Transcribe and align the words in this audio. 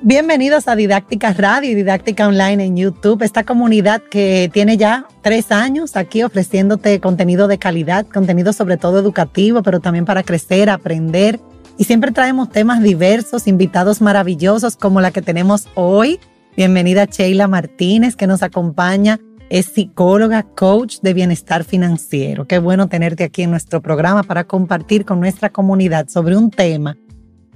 Bienvenidos 0.00 0.68
a 0.68 0.76
Didáctica 0.76 1.32
Radio 1.32 1.72
y 1.72 1.74
Didáctica 1.74 2.28
Online 2.28 2.64
en 2.64 2.76
YouTube, 2.76 3.20
esta 3.24 3.42
comunidad 3.42 4.00
que 4.00 4.48
tiene 4.52 4.76
ya 4.76 5.08
tres 5.22 5.50
años 5.50 5.96
aquí 5.96 6.22
ofreciéndote 6.22 7.00
contenido 7.00 7.48
de 7.48 7.58
calidad, 7.58 8.06
contenido 8.06 8.52
sobre 8.52 8.76
todo 8.76 9.00
educativo, 9.00 9.64
pero 9.64 9.80
también 9.80 10.04
para 10.04 10.22
crecer, 10.22 10.70
aprender. 10.70 11.40
Y 11.78 11.84
siempre 11.84 12.12
traemos 12.12 12.48
temas 12.50 12.80
diversos, 12.80 13.48
invitados 13.48 14.00
maravillosos 14.00 14.76
como 14.76 15.00
la 15.00 15.10
que 15.10 15.20
tenemos 15.20 15.66
hoy. 15.74 16.20
Bienvenida 16.56 17.06
Sheila 17.06 17.48
Martínez 17.48 18.14
que 18.14 18.28
nos 18.28 18.44
acompaña. 18.44 19.18
Es 19.50 19.66
psicóloga, 19.66 20.44
coach 20.44 20.98
de 21.02 21.12
bienestar 21.12 21.64
financiero. 21.64 22.46
Qué 22.46 22.60
bueno 22.60 22.88
tenerte 22.88 23.24
aquí 23.24 23.42
en 23.42 23.50
nuestro 23.50 23.82
programa 23.82 24.22
para 24.22 24.44
compartir 24.44 25.04
con 25.04 25.18
nuestra 25.18 25.50
comunidad 25.50 26.06
sobre 26.06 26.36
un 26.36 26.52
tema 26.52 26.96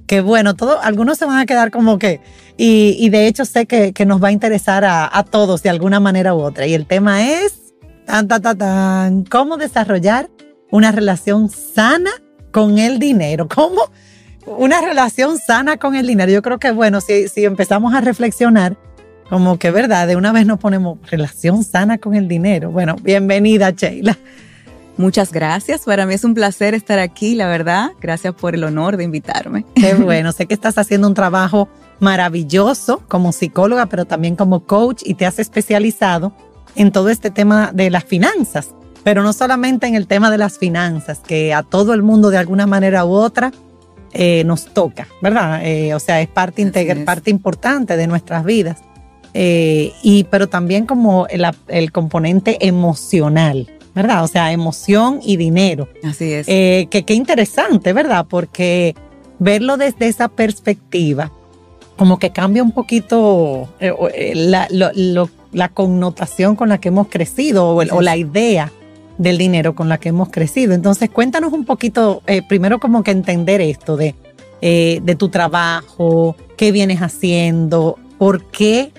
que 0.07 0.21
bueno, 0.21 0.55
todo, 0.55 0.81
algunos 0.81 1.17
se 1.17 1.25
van 1.25 1.39
a 1.39 1.45
quedar 1.45 1.71
como 1.71 1.97
que, 1.97 2.21
y, 2.57 3.09
de 3.09 3.27
hecho 3.27 3.45
sé 3.45 3.65
que, 3.65 3.93
nos 4.05 4.23
va 4.23 4.29
a 4.29 4.31
interesar 4.31 4.83
a, 4.85 5.25
todos 5.29 5.63
de 5.63 5.69
alguna 5.69 5.99
manera 5.99 6.35
u 6.35 6.41
otra. 6.41 6.67
Y 6.67 6.73
el 6.73 6.85
tema 6.85 7.29
es, 7.29 7.73
tan, 8.05 8.27
tan, 8.27 8.41
tan, 8.41 8.57
tan, 8.57 9.23
cómo 9.25 9.57
desarrollar 9.57 10.29
una 10.71 10.91
relación 10.91 11.49
sana 11.49 12.11
con 12.51 12.77
el 12.77 12.99
dinero. 12.99 13.47
¿Cómo? 13.47 13.81
Una 14.45 14.81
relación 14.81 15.37
sana 15.37 15.77
con 15.77 15.95
el 15.95 16.05
dinero. 16.05 16.31
Yo 16.31 16.41
creo 16.41 16.59
que 16.59 16.71
bueno, 16.71 17.01
si, 17.01 17.27
si 17.27 17.45
empezamos 17.45 17.93
a 17.93 18.01
reflexionar, 18.01 18.77
como 19.29 19.57
que 19.57 19.71
verdad, 19.71 20.07
de 20.07 20.15
una 20.15 20.31
vez 20.31 20.45
nos 20.45 20.59
ponemos 20.59 20.99
relación 21.09 21.63
sana 21.63 21.97
con 21.97 22.13
el 22.13 22.27
dinero. 22.27 22.71
Bueno, 22.71 22.95
bienvenida, 23.01 23.71
Sheila. 23.71 24.17
Muchas 24.97 25.31
gracias. 25.31 25.81
Para 25.81 26.05
mí 26.05 26.13
es 26.13 26.23
un 26.23 26.33
placer 26.33 26.75
estar 26.75 26.99
aquí, 26.99 27.35
la 27.35 27.47
verdad. 27.47 27.91
Gracias 27.99 28.33
por 28.33 28.53
el 28.53 28.63
honor 28.63 28.97
de 28.97 29.03
invitarme. 29.03 29.65
Qué 29.75 29.93
bueno. 29.99 30.31
sé 30.31 30.45
que 30.45 30.53
estás 30.53 30.77
haciendo 30.77 31.07
un 31.07 31.13
trabajo 31.13 31.67
maravilloso 31.99 33.01
como 33.07 33.31
psicóloga, 33.31 33.87
pero 33.87 34.05
también 34.05 34.35
como 34.35 34.65
coach 34.65 35.01
y 35.05 35.15
te 35.15 35.25
has 35.25 35.39
especializado 35.39 36.33
en 36.75 36.91
todo 36.91 37.09
este 37.09 37.31
tema 37.31 37.71
de 37.73 37.89
las 37.89 38.03
finanzas. 38.03 38.69
Pero 39.03 39.23
no 39.23 39.33
solamente 39.33 39.87
en 39.87 39.95
el 39.95 40.07
tema 40.07 40.31
de 40.31 40.37
las 40.37 40.57
finanzas, 40.57 41.19
que 41.19 41.53
a 41.53 41.63
todo 41.63 41.93
el 41.93 42.03
mundo 42.03 42.29
de 42.29 42.37
alguna 42.37 42.67
manera 42.67 43.03
u 43.03 43.11
otra 43.11 43.51
eh, 44.13 44.43
nos 44.45 44.65
toca, 44.65 45.07
¿verdad? 45.21 45.65
Eh, 45.65 45.93
o 45.93 45.99
sea, 45.99 46.21
es 46.21 46.27
parte, 46.27 46.61
integral, 46.61 47.03
parte 47.03 47.31
importante 47.31 47.97
de 47.97 48.07
nuestras 48.07 48.45
vidas. 48.45 48.81
Eh, 49.33 49.91
y, 50.03 50.25
pero 50.25 50.47
también 50.47 50.85
como 50.85 51.25
el 51.27 51.91
componente 51.91 52.65
emocional. 52.65 53.67
¿Verdad? 53.93 54.23
O 54.23 54.27
sea, 54.27 54.51
emoción 54.51 55.19
y 55.23 55.37
dinero. 55.37 55.87
Así 56.03 56.33
es. 56.33 56.47
Eh, 56.47 56.87
que 56.89 57.03
qué 57.03 57.13
interesante, 57.13 57.93
¿verdad? 57.93 58.25
Porque 58.27 58.95
verlo 59.39 59.77
desde 59.77 60.07
esa 60.07 60.29
perspectiva, 60.29 61.31
como 61.97 62.17
que 62.17 62.31
cambia 62.31 62.63
un 62.63 62.71
poquito 62.71 63.69
eh, 63.79 63.93
eh, 64.13 64.33
la, 64.35 65.69
connotación 65.69 66.55
con 66.55 66.69
la 66.69 66.79
que 66.79 66.89
hemos 66.89 67.07
crecido 67.07 67.69
o, 67.69 68.01
la 68.01 68.17
idea 68.17 68.71
del 69.17 69.37
dinero 69.37 69.75
con 69.75 69.89
la 69.89 69.99
que 69.99 70.09
hemos 70.09 70.29
crecido. 70.29 70.73
Entonces, 70.73 71.09
cuéntanos 71.09 71.53
un 71.53 71.65
poquito, 71.65 72.23
primero 72.49 72.79
como 72.79 73.03
que 73.03 73.11
entender 73.11 73.61
esto 73.61 73.95
de, 73.95 74.15
de 74.61 75.15
tu 75.15 75.29
trabajo, 75.29 76.35
qué 76.57 76.71
vienes 76.71 76.99
haciendo, 77.01 77.99
por 78.17 78.45
qué 78.45 78.91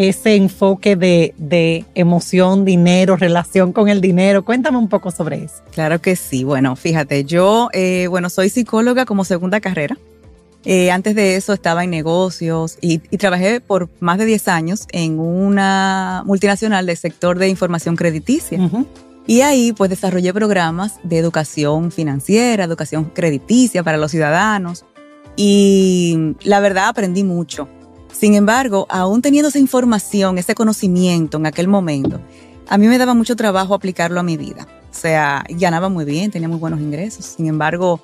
ese 0.00 0.34
enfoque 0.34 0.96
de, 0.96 1.84
emoción, 1.94 2.64
dinero, 2.64 3.16
relación 3.16 3.72
con 3.72 3.88
el 3.88 4.00
dinero. 4.00 4.44
Cuéntame 4.44 4.78
un 4.78 4.88
poco 4.88 5.10
sobre 5.10 5.44
eso. 5.44 5.62
Claro 5.72 6.00
que 6.00 6.16
sí. 6.16 6.44
Bueno, 6.44 6.74
fíjate, 6.76 7.24
yo, 7.24 7.68
eh, 7.72 8.06
bueno, 8.08 8.30
soy 8.30 8.48
psicóloga 8.48 9.04
como 9.04 9.24
segunda 9.24 9.60
carrera. 9.60 9.98
Eh, 10.64 10.90
antes 10.90 11.14
de 11.14 11.36
eso 11.36 11.52
estaba 11.52 11.84
en 11.84 11.90
negocios 11.90 12.76
y, 12.80 12.98
trabajé 12.98 13.60
por 13.60 13.88
más 14.00 14.18
de 14.18 14.26
10 14.26 14.48
años 14.48 14.86
en 14.92 15.18
una 15.18 16.22
multinacional 16.26 16.86
del 16.86 16.96
sector 16.96 17.38
de 17.38 17.48
información 17.48 17.96
crediticia. 17.96 18.58
Y 19.26 19.42
ahí 19.42 19.72
pues 19.72 19.90
desarrollé 19.90 20.32
programas 20.32 20.94
de 21.02 21.18
educación 21.18 21.92
financiera, 21.92 22.64
educación 22.64 23.04
crediticia 23.04 23.82
para 23.82 23.98
los 23.98 24.10
ciudadanos. 24.10 24.84
Y 25.36 26.34
la 26.42 26.60
verdad 26.60 26.88
aprendí 26.88 27.22
mucho 27.22 27.68
sin 28.12 28.34
embargo, 28.34 28.86
aún 28.88 29.22
teniendo 29.22 29.48
esa 29.48 29.58
información, 29.58 30.38
ese 30.38 30.54
conocimiento 30.54 31.38
en 31.38 31.46
aquel 31.46 31.68
momento, 31.68 32.20
a 32.68 32.78
mí 32.78 32.86
me 32.86 32.98
daba 32.98 33.14
mucho 33.14 33.36
trabajo 33.36 33.74
aplicarlo 33.74 34.20
a 34.20 34.22
mi 34.22 34.36
vida. 34.36 34.66
O 34.90 34.94
sea, 34.94 35.44
ganaba 35.48 35.88
muy 35.88 36.04
bien, 36.04 36.30
tenía 36.30 36.48
muy 36.48 36.58
buenos 36.58 36.80
ingresos. 36.80 37.24
Sin 37.24 37.46
embargo, 37.46 38.00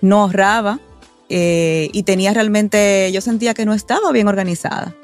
no 0.00 0.22
ahorraba 0.22 0.80
eh, 1.28 1.88
y 1.92 2.02
tenía 2.02 2.32
realmente, 2.32 3.10
yo 3.12 3.20
sentía 3.20 3.54
que 3.54 3.64
no 3.64 3.74
estaba 3.74 4.10
bien 4.12 4.28
organizada. 4.28 4.94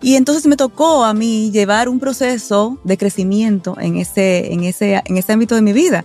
Y 0.00 0.16
entonces 0.16 0.46
me 0.46 0.56
tocó 0.56 1.04
a 1.04 1.14
mí 1.14 1.50
llevar 1.52 1.88
un 1.88 2.00
proceso 2.00 2.78
de 2.82 2.98
crecimiento 2.98 3.76
en 3.80 3.96
ese, 3.96 4.52
en 4.52 4.64
ese, 4.64 5.00
en 5.04 5.16
ese 5.16 5.32
ámbito 5.32 5.54
de 5.54 5.62
mi 5.62 5.72
vida. 5.72 6.04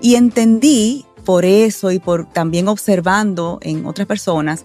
Y 0.00 0.14
entendí 0.14 1.04
por 1.24 1.44
eso 1.44 1.90
y 1.90 1.98
por 1.98 2.26
también 2.26 2.68
observando 2.68 3.58
en 3.62 3.84
otras 3.86 4.06
personas 4.06 4.64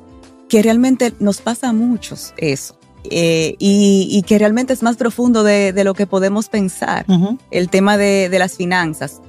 que 0.49 0.61
realmente 0.61 1.13
nos 1.19 1.41
pasa 1.41 1.69
a 1.69 1.73
muchos 1.73 2.33
eso. 2.37 2.77
Eh, 3.09 3.55
y, 3.59 4.21
que 4.27 4.37
realmente 4.37 4.73
es 4.73 4.83
más 4.83 4.97
profundo 4.97 5.43
de, 5.43 5.71
lo 5.83 5.93
que 5.93 6.07
podemos 6.07 6.49
pensar. 6.49 7.05
El 7.51 7.69
tema 7.69 7.97
de, 7.97 8.29
las 8.37 8.55
finanzas 8.55 9.21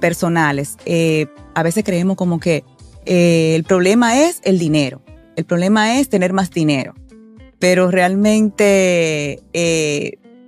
personales. 0.00 0.76
Eh, 0.84 1.26
a 1.54 1.62
veces 1.62 1.84
creemos 1.84 2.16
como 2.16 2.38
que 2.38 2.64
eh, 3.06 3.54
el 3.56 3.64
problema 3.64 4.20
es 4.20 4.40
el 4.44 4.58
dinero. 4.58 5.02
El 5.36 5.44
problema 5.44 5.98
es 5.98 6.08
tener 6.08 6.32
más 6.32 6.50
dinero. 6.50 6.94
Pero 7.58 7.90
realmente 7.90 9.42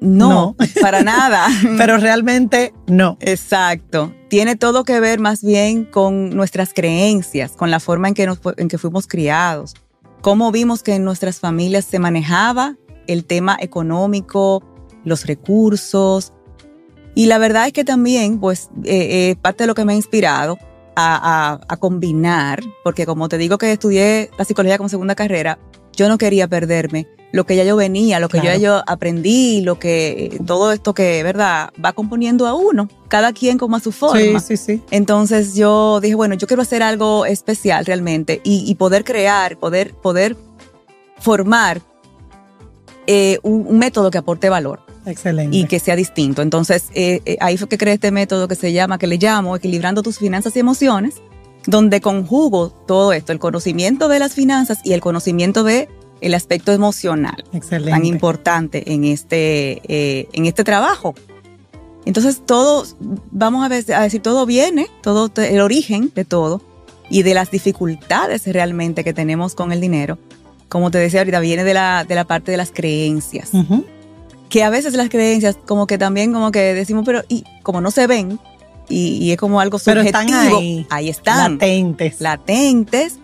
no, 0.00 0.54
para 0.80 1.02
nada. 1.02 1.46
Pero 1.78 1.96
realmente 1.96 2.72
no. 2.86 3.16
Exacto. 3.20 4.12
Tiene 4.28 4.54
todo 4.54 4.84
que 4.84 5.00
ver 5.00 5.18
más 5.18 5.42
bien 5.42 5.84
con 5.84 6.30
nuestras 6.30 6.72
creencias, 6.72 7.52
con 7.52 7.70
la 7.70 7.80
forma 7.80 8.08
en 8.08 8.14
que, 8.14 8.28
en 8.58 8.68
que 8.68 8.78
fuimos 8.78 9.06
criados 9.06 9.74
cómo 10.20 10.52
vimos 10.52 10.82
que 10.82 10.94
en 10.94 11.04
nuestras 11.04 11.40
familias 11.40 11.84
se 11.84 11.98
manejaba 11.98 12.76
el 13.06 13.24
tema 13.24 13.56
económico, 13.60 14.62
los 15.04 15.26
recursos. 15.26 16.32
Y 17.14 17.26
la 17.26 17.38
verdad 17.38 17.66
es 17.66 17.72
que 17.72 17.84
también, 17.84 18.40
pues, 18.40 18.68
eh, 18.84 19.30
eh, 19.30 19.36
parte 19.40 19.64
de 19.64 19.68
lo 19.68 19.74
que 19.74 19.84
me 19.84 19.92
ha 19.92 19.96
inspirado 19.96 20.58
a, 20.96 21.60
a, 21.68 21.76
combinar, 21.76 22.62
porque 22.82 23.04
como 23.04 23.28
te 23.28 23.36
digo 23.36 23.58
que 23.58 23.70
estudié 23.70 24.30
la 24.38 24.46
psicología 24.46 24.78
como 24.78 24.88
segunda 24.88 25.14
carrera, 25.14 25.58
yo 25.94 26.08
no 26.08 26.16
quería 26.16 26.48
perderme 26.48 27.06
lo 27.32 27.44
que 27.44 27.56
ya 27.56 27.64
yo 27.64 27.76
venía, 27.76 28.20
lo 28.20 28.28
que 28.28 28.40
ya 28.40 28.56
yo 28.56 28.82
aprendí, 28.86 29.60
lo 29.60 29.78
que 29.78 30.38
todo 30.46 30.72
esto 30.72 30.94
que, 30.94 31.22
¿verdad?, 31.22 31.70
va 31.82 31.92
componiendo 31.92 32.46
a 32.46 32.54
uno, 32.54 32.88
cada 33.08 33.32
quien 33.32 33.58
como 33.58 33.76
a 33.76 33.80
su 33.80 33.92
forma. 33.92 34.40
Sí, 34.40 34.56
sí, 34.56 34.78
sí. 34.78 34.82
Entonces 34.90 35.54
yo 35.54 36.00
dije, 36.00 36.14
bueno, 36.14 36.34
yo 36.34 36.46
quiero 36.46 36.62
hacer 36.62 36.82
algo 36.82 37.26
especial 37.26 37.84
realmente 37.84 38.40
y, 38.44 38.74
poder 38.76 39.04
crear, 39.04 39.58
poder, 39.58 39.92
poder 39.94 40.36
formar 41.18 41.82
eh, 43.06 43.38
un, 43.42 43.78
método 43.78 44.10
que 44.10 44.18
aporte 44.18 44.48
valor. 44.48 44.80
Excelente. 45.04 45.56
Y 45.56 45.66
que 45.66 45.78
sea 45.78 45.94
distinto. 45.94 46.42
Entonces, 46.42 46.86
eh, 46.94 47.20
eh, 47.26 47.36
ahí 47.40 47.56
fue 47.56 47.68
que 47.68 47.78
creé 47.78 47.94
este 47.94 48.10
método 48.10 48.48
que 48.48 48.56
se 48.56 48.72
llama, 48.72 48.98
que 48.98 49.06
le 49.06 49.18
llamo 49.18 49.54
Equilibrando 49.54 50.02
tus 50.02 50.18
finanzas 50.18 50.56
y 50.56 50.60
emociones, 50.60 51.16
donde 51.66 52.00
conjugo 52.00 52.70
todo 52.70 53.12
esto, 53.12 53.32
el 53.32 53.38
conocimiento 53.38 54.08
de 54.08 54.18
las 54.18 54.34
finanzas 54.34 54.80
y 54.84 54.92
el 54.94 55.00
conocimiento 55.00 55.62
de 55.62 55.88
el 56.20 56.34
aspecto 56.34 56.72
emocional 56.72 57.44
Excelente. 57.52 57.90
tan 57.90 58.04
importante 58.04 58.92
en 58.92 59.04
este, 59.04 59.82
eh, 59.88 60.28
en 60.32 60.46
este 60.46 60.64
trabajo. 60.64 61.14
Entonces 62.04 62.42
todo, 62.44 62.86
vamos 63.30 63.64
a, 63.64 63.68
decir, 63.68 64.22
todo 64.22 64.46
viene, 64.46 64.86
todo 65.02 65.30
el 65.36 65.60
origen 65.60 66.12
de 66.14 66.24
todo 66.24 66.62
y 67.10 67.22
de 67.22 67.34
las 67.34 67.50
dificultades 67.50 68.46
realmente 68.46 69.02
que 69.02 69.12
tenemos 69.12 69.54
con 69.54 69.72
el 69.72 69.80
dinero, 69.80 70.18
como 70.68 70.90
te 70.90 70.98
decía 70.98 71.20
ahorita, 71.20 71.40
viene 71.40 71.64
de 71.64 71.74
la, 71.74 72.04
de 72.04 72.14
la 72.14 72.24
parte 72.24 72.50
de 72.50 72.56
las 72.56 72.70
creencias. 72.70 73.50
Que 74.48 74.62
a 74.62 74.70
veces 74.70 74.94
las 74.94 75.08
creencias 75.08 75.56
como 75.66 75.86
que 75.86 75.98
también 75.98 76.32
como 76.32 76.52
que 76.52 76.74
decimos, 76.74 77.04
pero 77.04 77.22
y 77.28 77.44
como 77.62 77.80
no 77.80 77.90
se 77.90 78.06
ven, 78.06 78.38
y, 78.88 79.32
es 79.32 79.38
como 79.38 79.60
algo 79.60 79.78
subjetivo. 79.78 80.12
Pero 80.12 80.30
están 80.30 80.32
ahí. 80.32 80.86
Ahí 80.90 81.08
están. 81.08 81.54
Latentes. 81.54 82.20
Latentes, 82.20 83.18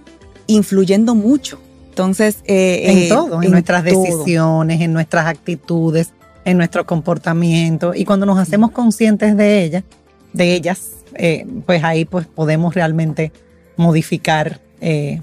influyendo 0.46 1.14
mucho. 1.14 1.60
Entonces, 1.92 2.38
eh, 2.46 2.84
en 2.86 2.98
eh, 2.98 3.08
todo, 3.10 3.42
en, 3.42 3.50
nuestras 3.50 3.84
decisiones, 3.84 4.80
en 4.80 4.94
nuestras 4.94 5.26
actitudes, 5.26 6.14
en 6.46 6.56
nuestro 6.56 6.86
comportamiento. 6.86 7.92
Y 7.94 8.06
cuando 8.06 8.24
nos 8.24 8.38
hacemos 8.38 8.70
conscientes 8.70 9.36
de 9.36 9.62
ellas, 9.62 9.84
de 10.32 10.54
ellas, 10.54 10.92
eh, 11.16 11.46
pues 11.66 11.84
ahí 11.84 12.06
pues 12.06 12.26
podemos 12.26 12.74
realmente 12.74 13.30
modificar. 13.76 14.58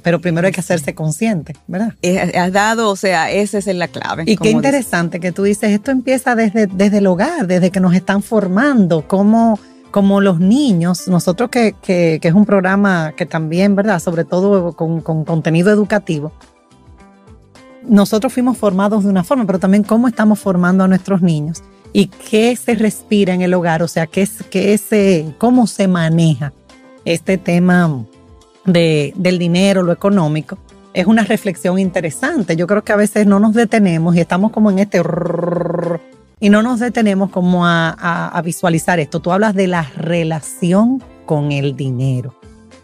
pero 0.03 0.21
primero 0.21 0.45
hay 0.45 0.53
que 0.53 0.59
hacerse 0.59 0.93
consciente, 0.93 1.55
¿verdad? 1.65 1.95
Has 2.35 2.53
dado, 2.53 2.91
o 2.91 2.95
sea, 2.95 3.31
esa 3.31 3.57
es 3.57 3.65
la 3.65 3.87
clave. 3.87 4.25
Y 4.27 4.37
qué 4.37 4.51
interesante 4.51 5.19
que 5.19 5.31
tú 5.31 5.41
dices, 5.41 5.71
esto 5.71 5.89
empieza 5.89 6.35
desde, 6.35 6.67
desde 6.67 6.99
el 6.99 7.07
hogar, 7.07 7.47
desde 7.47 7.71
que 7.71 7.79
nos 7.79 7.95
están 7.95 8.21
formando, 8.21 9.07
como 9.07 9.59
como 9.91 10.21
los 10.21 10.39
niños, 10.39 11.07
nosotros 11.07 11.49
que, 11.49 11.73
que, 11.81 12.19
es 12.21 12.33
un 12.33 12.45
programa 12.45 13.13
que 13.15 13.25
también, 13.25 13.75
¿verdad? 13.75 13.99
Sobre 13.99 14.23
todo 14.23 14.73
con, 14.73 15.01
con 15.01 15.25
contenido 15.25 15.71
educativo, 15.71 16.31
nosotros 17.89 18.31
fuimos 18.31 18.57
formados 18.57 19.03
de 19.03 19.09
una 19.09 19.23
forma, 19.23 19.45
pero 19.45 19.59
también 19.59 19.83
cómo 19.83 20.07
estamos 20.07 20.39
formando 20.39 20.83
a 20.83 20.87
nuestros 20.87 21.21
niños 21.21 21.63
y 21.91 22.07
qué 22.07 22.55
se 22.55 22.75
respira 22.75 23.33
en 23.33 23.41
el 23.41 23.53
hogar, 23.53 23.81
o 23.83 23.87
sea, 23.87 24.07
qué, 24.07 24.27
qué 24.49 24.77
se, 24.77 25.33
cómo 25.37 25.67
se 25.67 25.87
maneja 25.87 26.53
este 27.03 27.37
tema 27.37 28.05
de, 28.65 29.13
del 29.15 29.39
dinero, 29.39 29.81
lo 29.83 29.91
económico. 29.91 30.57
Es 30.93 31.07
una 31.07 31.23
reflexión 31.23 31.79
interesante. 31.79 32.55
Yo 32.55 32.67
creo 32.67 32.83
que 32.83 32.91
a 32.91 32.95
veces 32.95 33.25
no 33.25 33.39
nos 33.39 33.53
detenemos 33.53 34.15
y 34.15 34.19
estamos 34.19 34.51
como 34.51 34.71
en 34.71 34.79
este 34.79 35.01
y 36.39 36.49
no 36.49 36.61
nos 36.61 36.79
detenemos 36.79 37.31
como 37.31 37.65
a, 37.65 37.89
a, 37.89 38.41
visualizar 38.41 38.99
esto. 38.99 39.19
Tú 39.19 39.31
hablas 39.31 39.55
de 39.55 39.67
la 39.67 39.83
relación 39.95 41.03
con 41.25 41.51
el 41.51 41.75
dinero. 41.75 42.38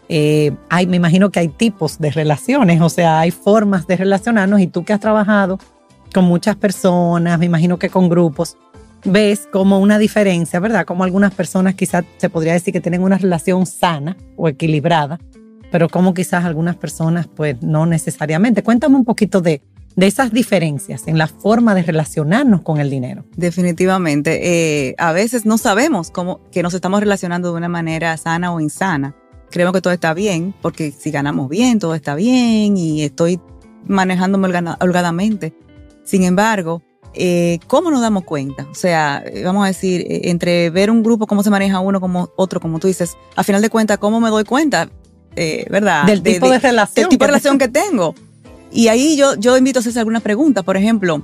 Eh, 0.08 0.52
hay, 0.68 0.86
me 0.86 0.96
imagino 0.96 1.30
que 1.30 1.40
hay 1.40 1.48
tipos 1.48 1.98
de 1.98 2.10
relaciones, 2.10 2.80
o 2.80 2.88
sea, 2.88 3.20
hay 3.20 3.30
formas 3.30 3.86
de 3.86 3.96
relacionarnos 3.96 4.60
y 4.60 4.66
tú 4.66 4.84
que 4.84 4.92
has 4.92 5.00
trabajado 5.00 5.58
con 6.14 6.24
muchas 6.24 6.56
personas, 6.56 7.38
me 7.38 7.46
imagino 7.46 7.78
que 7.78 7.90
con 7.90 8.08
grupos, 8.08 8.56
ves 9.04 9.48
como 9.52 9.80
una 9.80 9.98
diferencia, 9.98 10.60
¿verdad? 10.60 10.84
Como 10.84 11.04
algunas 11.04 11.34
personas 11.34 11.74
quizás 11.74 12.04
se 12.18 12.30
podría 12.30 12.52
decir 12.52 12.72
que 12.72 12.80
tienen 12.80 13.02
una 13.02 13.18
relación 13.18 13.66
sana 13.66 14.16
o 14.36 14.48
equilibrada, 14.48 15.18
pero 15.70 15.88
como 15.88 16.14
quizás 16.14 16.44
algunas 16.44 16.76
personas 16.76 17.26
pues 17.26 17.60
no 17.62 17.86
necesariamente. 17.86 18.62
Cuéntame 18.62 18.96
un 18.96 19.04
poquito 19.04 19.40
de, 19.40 19.62
de 19.96 20.06
esas 20.06 20.32
diferencias 20.32 21.06
en 21.06 21.18
la 21.18 21.26
forma 21.26 21.74
de 21.74 21.82
relacionarnos 21.82 22.62
con 22.62 22.78
el 22.78 22.90
dinero. 22.90 23.24
Definitivamente. 23.36 24.88
Eh, 24.88 24.94
a 24.98 25.12
veces 25.12 25.46
no 25.46 25.58
sabemos 25.58 26.10
cómo 26.10 26.40
que 26.50 26.62
nos 26.62 26.74
estamos 26.74 27.00
relacionando 27.00 27.50
de 27.50 27.58
una 27.58 27.68
manera 27.68 28.16
sana 28.16 28.52
o 28.52 28.60
insana. 28.60 29.14
Creemos 29.50 29.72
que 29.74 29.80
todo 29.80 29.92
está 29.92 30.14
bien, 30.14 30.54
porque 30.60 30.90
si 30.90 31.10
ganamos 31.10 31.48
bien, 31.48 31.78
todo 31.78 31.94
está 31.94 32.14
bien 32.14 32.76
y 32.76 33.02
estoy 33.02 33.40
manejándome 33.86 34.48
holgadamente. 34.80 35.54
Sin 36.04 36.24
embargo, 36.24 36.82
eh, 37.14 37.58
¿cómo 37.66 37.90
nos 37.90 38.00
damos 38.00 38.24
cuenta? 38.24 38.66
O 38.70 38.74
sea, 38.74 39.22
eh, 39.26 39.42
vamos 39.44 39.64
a 39.64 39.68
decir, 39.68 40.04
entre 40.08 40.70
ver 40.70 40.90
un 40.90 41.02
grupo, 41.02 41.26
cómo 41.26 41.42
se 41.42 41.50
maneja 41.50 41.80
uno 41.80 42.00
como 42.00 42.30
otro, 42.36 42.60
como 42.60 42.78
tú 42.78 42.88
dices, 42.88 43.16
a 43.36 43.44
final 43.44 43.62
de 43.62 43.70
cuentas, 43.70 43.98
¿cómo 43.98 44.20
me 44.20 44.30
doy 44.30 44.44
cuenta? 44.44 44.88
¿Verdad? 45.70 46.06
Del 46.06 46.22
tipo 46.22 46.48
de, 46.48 46.58
relación. 46.58 47.02
Del 47.02 47.08
tipo 47.10 47.24
de 47.24 47.28
relación 47.28 47.58
que 47.58 47.68
tengo. 47.68 48.14
Y 48.72 48.88
ahí 48.88 49.16
yo, 49.16 49.34
yo 49.36 49.56
invito 49.56 49.78
a 49.78 49.80
hacerse 49.80 49.98
algunas 49.98 50.22
preguntas. 50.22 50.64
Por 50.64 50.76
ejemplo, 50.76 51.22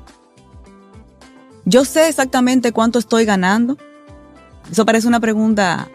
yo 1.64 1.84
sé 1.84 2.08
exactamente 2.08 2.72
cuánto 2.72 2.98
estoy 2.98 3.24
ganando. 3.24 3.76
Eso 4.70 4.84
parece 4.86 5.08
una 5.08 5.20
pregunta 5.20 5.88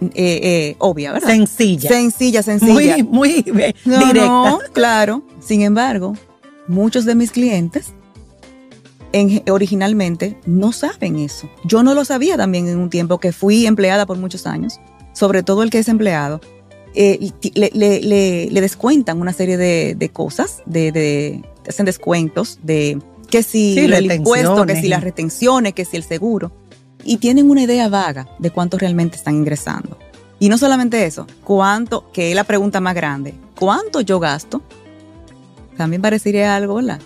eh, 0.00 0.10
eh, 0.14 0.76
obvia, 0.78 1.12
¿verdad? 1.12 1.28
Sencilla. 1.28 1.88
Sencilla, 1.88 2.42
sencilla. 2.42 2.98
Muy, 2.98 3.02
muy 3.10 3.42
directa. 3.42 4.26
No, 4.26 4.58
claro. 4.72 5.22
Sin 5.40 5.62
embargo, 5.62 6.14
muchos 6.68 7.04
de 7.04 7.14
mis 7.14 7.30
clientes 7.30 7.92
originalmente 9.50 10.38
no 10.46 10.72
saben 10.72 11.18
eso. 11.18 11.48
Yo 11.64 11.82
no 11.82 11.94
lo 11.94 12.04
sabía 12.04 12.36
también 12.36 12.68
en 12.68 12.78
un 12.78 12.90
tiempo 12.90 13.18
que 13.18 13.32
fui 13.32 13.66
empleada 13.66 14.06
por 14.06 14.18
muchos 14.18 14.46
años, 14.46 14.80
sobre 15.12 15.42
todo 15.42 15.62
el 15.62 15.70
que 15.70 15.78
es 15.78 15.88
empleado. 15.88 16.40
Eh, 16.94 17.30
le, 17.54 18.60
descuentan 18.60 19.20
una 19.20 19.32
serie 19.32 19.56
de, 19.56 20.10
cosas, 20.12 20.62
de, 20.66 21.42
hacen 21.66 21.86
descuentos 21.86 22.58
de 22.62 22.98
que 23.30 23.42
si 23.42 23.78
el 23.78 24.12
impuesto, 24.12 24.66
que 24.66 24.76
si 24.76 24.88
las 24.88 25.02
retenciones, 25.02 25.72
que 25.72 25.84
si 25.84 25.96
el 25.96 26.02
seguro, 26.04 26.52
y 27.04 27.18
tienen 27.18 27.50
una 27.50 27.62
idea 27.62 27.88
vaga 27.88 28.28
de 28.38 28.50
cuánto 28.50 28.78
realmente 28.78 29.16
están 29.16 29.34
ingresando. 29.34 29.98
Y 30.38 30.48
no 30.48 30.58
solamente 30.58 31.04
eso, 31.06 31.26
cuánto, 31.44 32.10
que 32.12 32.30
es 32.30 32.34
la 32.34 32.44
pregunta 32.44 32.80
más 32.80 32.94
grande, 32.94 33.34
¿cuánto 33.58 34.00
yo 34.00 34.18
gasto? 34.18 34.62
También 35.76 36.02
parecería 36.02 36.56
algo, 36.56 36.74
¿verdad? 36.74 37.00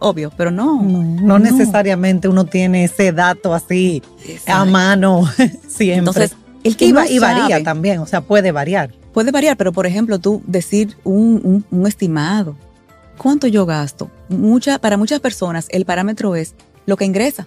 Obvio, 0.00 0.32
pero 0.36 0.50
no. 0.50 0.80
No, 0.82 1.38
necesariamente 1.38 2.28
uno 2.28 2.44
tiene 2.44 2.84
ese 2.84 3.12
dato 3.12 3.52
así 3.52 4.02
a 4.46 4.64
mano 4.64 5.28
siempre. 5.68 5.98
Entonces, 5.98 6.36
el 6.64 6.76
que 6.76 6.86
y 6.86 7.18
varía 7.18 7.62
también, 7.62 7.98
o 7.98 8.06
sea, 8.06 8.20
puede 8.20 8.52
variar. 8.52 8.92
Puede 9.12 9.32
variar, 9.32 9.56
pero 9.56 9.72
por 9.72 9.86
ejemplo, 9.86 10.18
tú 10.18 10.42
decir 10.46 10.96
un, 11.04 11.64
estimado, 11.86 12.56
¿cuánto 13.16 13.46
yo 13.46 13.66
gasto? 13.66 14.10
Mucha, 14.28 14.78
para 14.78 14.96
muchas 14.96 15.20
personas 15.20 15.66
el 15.70 15.84
parámetro 15.84 16.36
es 16.36 16.54
lo 16.86 16.96
que 16.96 17.04
ingresa. 17.04 17.46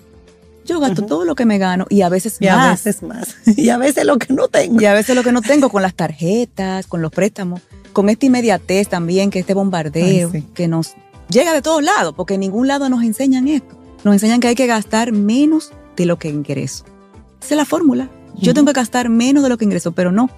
Yo 0.65 0.79
gasto 0.79 1.03
todo 1.05 1.25
lo 1.25 1.35
que 1.35 1.45
me 1.45 1.57
gano 1.57 1.85
y 1.89 2.01
a 2.01 2.09
veces 2.09 2.33
más. 2.33 2.41
Y 2.41 2.47
a 2.47 2.71
veces 2.71 3.03
más. 3.03 3.35
y 3.57 3.69
a 3.69 3.77
veces 3.77 4.05
lo 4.05 4.17
que 4.17 4.33
no 4.33 4.47
tengo. 4.47 4.81
Y 4.81 4.85
a 4.85 4.93
veces 4.93 5.15
lo 5.15 5.23
que 5.23 5.31
no 5.31 5.41
tengo 5.41 5.69
con 5.69 5.81
las 5.81 5.95
tarjetas, 5.95 6.87
con 6.87 7.01
los 7.01 7.11
préstamos, 7.11 7.61
con 7.93 8.09
esta 8.09 8.25
inmediatez 8.25 8.87
también, 8.87 9.31
que 9.31 9.39
este 9.39 9.53
bombardeo, 9.53 10.31
que 10.53 10.67
nos 10.67 10.93
llega 11.29 11.53
de 11.53 11.61
todos 11.61 11.83
lados, 11.83 12.13
porque 12.15 12.35
en 12.35 12.41
ningún 12.41 12.67
lado 12.67 12.89
nos 12.89 13.03
enseñan 13.03 13.47
esto. 13.47 13.77
Nos 14.03 14.13
enseñan 14.13 14.39
que 14.39 14.47
hay 14.47 14.55
que 14.55 14.67
gastar 14.67 15.11
menos 15.11 15.71
de 15.95 16.05
lo 16.05 16.17
que 16.17 16.29
ingreso. 16.29 16.85
Esa 17.41 17.53
es 17.53 17.57
la 17.57 17.65
fórmula. 17.65 18.09
Yo 18.35 18.53
tengo 18.53 18.67
que 18.67 18.79
gastar 18.79 19.09
menos 19.09 19.43
de 19.43 19.49
lo 19.49 19.57
que 19.57 19.65
ingreso, 19.65 19.91
pero 19.91 20.11
no 20.11 20.29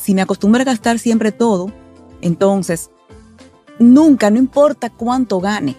si 0.00 0.14
me 0.14 0.22
acostumbro 0.22 0.60
a 0.60 0.64
gastar 0.64 0.98
siempre 0.98 1.32
todo, 1.32 1.72
entonces 2.20 2.90
nunca, 3.82 4.30
no 4.30 4.38
importa 4.38 4.90
cuánto 4.90 5.40
gane, 5.40 5.76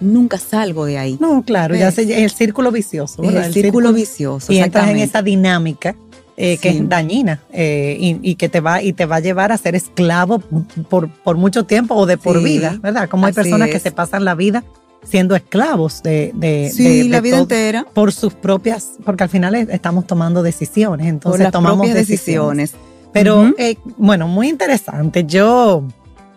nunca 0.00 0.38
salgo 0.38 0.86
de 0.86 0.98
ahí. 0.98 1.18
No, 1.20 1.42
claro, 1.42 1.74
ya 1.74 1.90
se, 1.90 2.24
el 2.24 2.30
círculo 2.30 2.70
vicioso. 2.70 3.22
El, 3.22 3.52
círculo, 3.52 3.92
vicioso. 3.92 4.52
Y 4.52 4.58
entras 4.58 4.88
en 4.88 4.98
esa 4.98 5.22
dinámica 5.22 5.94
eh, 6.36 6.56
que 6.56 6.70
es 6.70 6.88
dañina 6.88 7.40
eh, 7.52 7.96
y, 8.00 8.34
que 8.36 8.48
te 8.48 8.60
va 8.60 8.82
y 8.82 8.92
te 8.92 9.06
va 9.06 9.16
a 9.16 9.20
llevar 9.20 9.52
a 9.52 9.58
ser 9.58 9.74
esclavo 9.74 10.40
por, 10.88 11.08
por 11.08 11.36
mucho 11.36 11.64
tiempo 11.64 11.94
o 11.94 12.06
de 12.06 12.16
por 12.16 12.42
vida, 12.42 12.78
¿verdad? 12.82 13.08
Como 13.08 13.26
hay 13.26 13.32
personas 13.32 13.68
que 13.68 13.78
se 13.78 13.90
pasan 13.90 14.24
la 14.24 14.34
vida 14.34 14.64
siendo 15.04 15.34
esclavos 15.34 16.02
de, 16.02 16.30
de, 16.34 16.70
sí, 16.72 17.08
la 17.08 17.20
vida 17.20 17.38
entera 17.38 17.84
por 17.92 18.12
sus 18.12 18.34
propias, 18.34 18.92
porque 19.04 19.24
al 19.24 19.30
final 19.30 19.54
estamos 19.56 20.06
tomando 20.06 20.44
decisiones, 20.44 21.08
entonces 21.08 21.50
tomamos 21.50 21.92
decisiones 21.92 22.74
pero 23.12 23.52
eh, 23.58 23.76
bueno, 23.96 24.26
muy 24.26 24.48
interesante. 24.48 25.24
Yo 25.24 25.84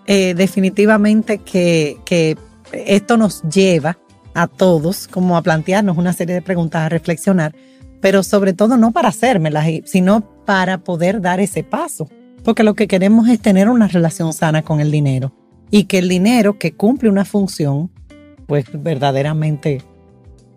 eh, 0.08 0.34
definitivamente 0.36 1.40
que, 1.40 1.98
que 2.06 2.38
esto 2.72 3.18
nos 3.18 3.42
lleva 3.44 3.98
a 4.34 4.48
todos 4.48 5.08
como 5.08 5.38
a 5.38 5.42
plantearnos 5.42 5.98
una 5.98 6.14
serie 6.14 6.36
de 6.36 6.42
preguntas, 6.42 6.82
a 6.84 6.90
reflexionar, 6.90 7.56
pero 8.02 8.22
sobre 8.22 8.54
todo 8.54 8.78
no 8.78 8.92
para 8.92 9.10
hacérmelas, 9.10 9.66
sino 9.86 10.22
para 10.46 10.80
poder 10.80 11.22
dar 11.22 11.40
ese 11.40 11.64
paso. 11.64 12.08
Porque 12.44 12.64
lo 12.64 12.76
que 12.76 12.88
queremos 12.88 13.28
es 13.30 13.40
tener 13.40 13.70
una 13.70 13.88
relación 13.88 14.34
sana 14.34 14.62
con 14.62 14.80
el 14.80 14.92
dinero 14.92 15.34
y 15.72 15.86
que 15.86 15.98
el 15.98 16.10
dinero 16.10 16.60
que 16.60 16.74
cumple 16.74 17.10
una 17.10 17.26
función, 17.26 17.90
pues 18.46 18.66
verdaderamente 18.72 19.82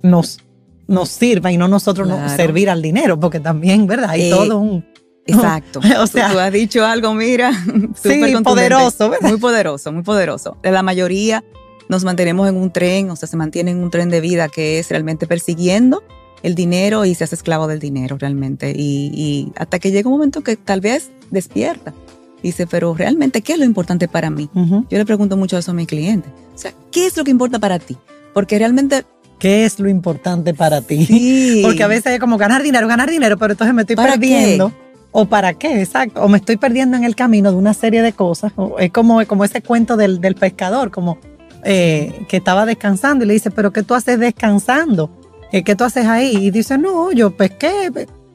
nos, 0.02 0.40
nos 0.86 1.08
sirva 1.08 1.50
y 1.50 1.56
no 1.56 1.68
nosotros 1.68 2.08
servir 2.36 2.68
al 2.68 2.82
dinero, 2.82 3.18
porque 3.18 3.40
también, 3.40 3.86
¿verdad? 3.86 4.10
Hay 4.10 4.28
eh, 4.28 4.30
todo 4.30 4.58
un, 4.58 4.84
Exacto. 5.28 5.80
o 6.00 6.06
sea, 6.06 6.32
tú, 6.32 6.38
has 6.38 6.52
dicho 6.52 6.84
algo, 6.84 7.14
mira, 7.14 7.52
sí, 8.02 8.20
poderoso, 8.42 9.12
Muy 9.20 9.38
poderoso, 9.38 9.92
muy 9.92 10.02
poderoso. 10.02 10.56
La 10.62 10.82
mayoría 10.82 11.44
nos 11.88 12.04
mantenemos 12.04 12.48
en 12.48 12.56
un 12.56 12.72
tren, 12.72 13.10
o 13.10 13.16
sea, 13.16 13.28
se 13.28 13.36
mantiene 13.36 13.70
en 13.70 13.78
un 13.78 13.90
tren 13.90 14.10
de 14.10 14.20
vida 14.20 14.48
que 14.48 14.78
es 14.78 14.90
realmente 14.90 15.26
persiguiendo 15.26 16.02
el 16.42 16.54
dinero 16.54 17.04
y 17.04 17.14
se 17.14 17.24
hace 17.24 17.34
esclavo 17.34 17.66
del 17.66 17.78
dinero 17.78 18.16
realmente. 18.18 18.72
Y, 18.76 19.52
hasta 19.56 19.78
que 19.78 19.90
llega 19.90 20.08
un 20.08 20.16
momento 20.16 20.42
que 20.42 20.56
tal 20.56 20.80
vez 20.80 21.10
despierta. 21.30 21.94
Dice, 22.42 22.68
pero 22.68 22.94
realmente, 22.94 23.42
¿qué 23.42 23.54
es 23.54 23.58
lo 23.58 23.64
importante 23.64 24.06
para 24.06 24.30
mí? 24.30 24.48
Yo 24.54 24.96
le 24.96 25.04
pregunto 25.04 25.36
mucho 25.36 25.58
eso 25.58 25.72
a 25.72 25.74
mis 25.74 25.88
clientes. 25.88 26.30
O 26.54 26.58
sea, 26.58 26.72
¿qué 26.92 27.06
es 27.06 27.16
lo 27.16 27.24
que 27.24 27.32
importa 27.32 27.58
para 27.58 27.78
ti? 27.78 27.96
Porque 28.32 28.58
realmente 28.58 29.04
¿Qué 29.38 29.64
es 29.64 29.78
lo 29.78 29.88
importante 29.88 30.52
para 30.52 30.80
ti? 30.80 31.06
Sí. 31.06 31.60
Porque 31.64 31.82
a 31.82 31.86
veces 31.86 32.14
es 32.14 32.20
como 32.20 32.38
ganar 32.38 32.62
dinero, 32.62 32.88
ganar 32.88 33.08
dinero, 33.08 33.38
pero 33.38 33.52
entonces 33.52 33.74
me 33.74 33.82
estoy 33.82 33.96
perdiendo. 33.96 34.72
¿O 35.10 35.26
para 35.26 35.54
qué? 35.54 35.80
Exacto. 35.80 36.22
O 36.22 36.28
me 36.28 36.38
estoy 36.38 36.56
perdiendo 36.56 36.96
en 36.96 37.04
el 37.04 37.16
camino 37.16 37.50
de 37.50 37.56
una 37.56 37.74
serie 37.74 38.02
de 38.02 38.12
cosas. 38.12 38.52
es 38.78 38.92
como, 38.92 39.24
como 39.26 39.44
ese 39.44 39.62
cuento 39.62 39.96
del, 39.96 40.20
pescador, 40.34 40.90
como 40.90 41.18
eh, 41.64 42.24
que 42.28 42.38
estaba 42.38 42.66
descansando 42.66 43.24
y 43.24 43.28
le 43.28 43.34
dice, 43.34 43.50
pero 43.50 43.72
¿qué 43.72 43.82
tú 43.82 43.94
haces 43.94 44.18
descansando? 44.18 45.10
Eh, 45.52 45.64
¿Qué 45.64 45.74
tú 45.74 45.84
haces 45.84 46.06
ahí? 46.06 46.36
Y 46.36 46.50
dice, 46.50 46.76
no, 46.76 47.10
yo 47.12 47.36
pesqué, 47.36 47.90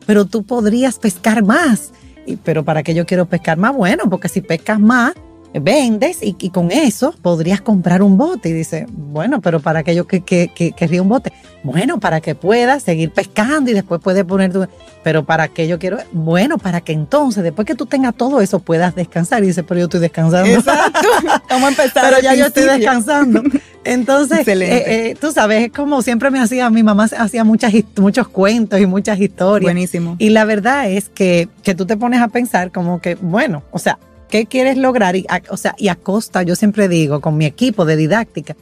pero 0.05 0.25
tú 0.25 0.43
podrías 0.43 0.97
pescar 0.97 1.43
más. 1.43 1.91
Y, 2.25 2.37
pero 2.37 2.63
¿para 2.63 2.81
qué 2.83 2.93
yo 2.93 3.05
quiero 3.05 3.27
pescar 3.27 3.57
más? 3.57 3.75
Bueno, 3.75 4.09
porque 4.09 4.29
si 4.29 4.41
pescas 4.41 4.79
más, 4.79 5.13
vendes 5.59 6.19
y, 6.21 6.33
con 6.49 6.71
eso 6.71 7.13
podrías 7.21 7.61
comprar 7.61 8.01
un 8.01 8.17
bote. 8.17 8.49
Y 8.49 8.53
dice, 8.53 8.85
bueno, 8.89 9.41
pero 9.41 9.59
¿para 9.59 9.83
qué 9.83 9.95
yo 9.95 10.07
que, 10.07 10.21
querría 10.75 11.01
un 11.01 11.09
bote? 11.09 11.31
Bueno, 11.63 11.99
para 11.99 12.21
que 12.21 12.35
puedas 12.35 12.83
seguir 12.83 13.11
pescando 13.11 13.71
y 13.71 13.73
después 13.73 14.01
puedes 14.01 14.23
poner 14.25 14.51
tu... 14.51 14.67
Pero 15.03 15.25
¿para 15.25 15.49
qué 15.49 15.67
yo 15.67 15.79
quiero? 15.79 15.97
Bueno, 16.11 16.57
para 16.57 16.81
que 16.81 16.93
entonces, 16.93 17.43
después 17.43 17.65
que 17.65 17.75
tú 17.75 17.85
tengas 17.85 18.15
todo 18.15 18.41
eso, 18.41 18.59
puedas 18.59 18.95
descansar. 18.95 19.43
Y 19.43 19.47
dice, 19.47 19.63
pero 19.63 19.79
yo 19.79 19.85
estoy 19.85 19.99
descansando. 19.99 20.49
Exacto. 20.49 21.07
Vamos 21.49 21.65
a 21.65 21.69
empezar. 21.69 22.09
pero 22.09 22.21
ya 22.21 22.35
yo 22.35 22.45
estoy 22.45 22.63
descansando. 22.63 23.41
Entonces, 23.83 24.47
eh, 24.47 25.09
eh, 25.09 25.17
tú 25.19 25.31
sabes, 25.31 25.65
es 25.65 25.71
como 25.71 26.01
siempre 26.01 26.31
me 26.31 26.39
hacía, 26.39 26.69
mi 26.69 26.83
mamá 26.83 27.09
hacía 27.17 27.43
muchas, 27.43 27.73
muchos 27.97 28.27
cuentos 28.29 28.79
y 28.79 28.85
muchas 28.85 29.19
historias. 29.19 29.67
Buenísimo. 29.73 30.15
Y 30.19 30.29
la 30.29 30.45
verdad 30.45 30.89
es 30.89 31.09
que, 31.09 31.49
que 31.63 31.75
tú 31.75 31.85
te 31.85 31.97
pones 31.97 32.21
a 32.21 32.29
pensar 32.29 32.71
como 32.71 33.01
que, 33.01 33.15
bueno, 33.15 33.63
o 33.71 33.79
sea, 33.79 33.99
¿Qué 34.33 34.47
quieres 34.47 34.77
lograr? 34.77 35.15
Y 35.15 35.27
a, 35.29 35.43
o 35.51 35.57
sea, 35.57 35.75
y 35.77 35.89
a 35.89 35.95
costa, 35.95 36.41
yo 36.41 36.55
siempre 36.55 36.87
digo, 36.87 37.21
con 37.21 37.37
mi 37.37 37.45
equipo 37.45 37.85
de 37.85 37.95
didáctica, 37.95 38.55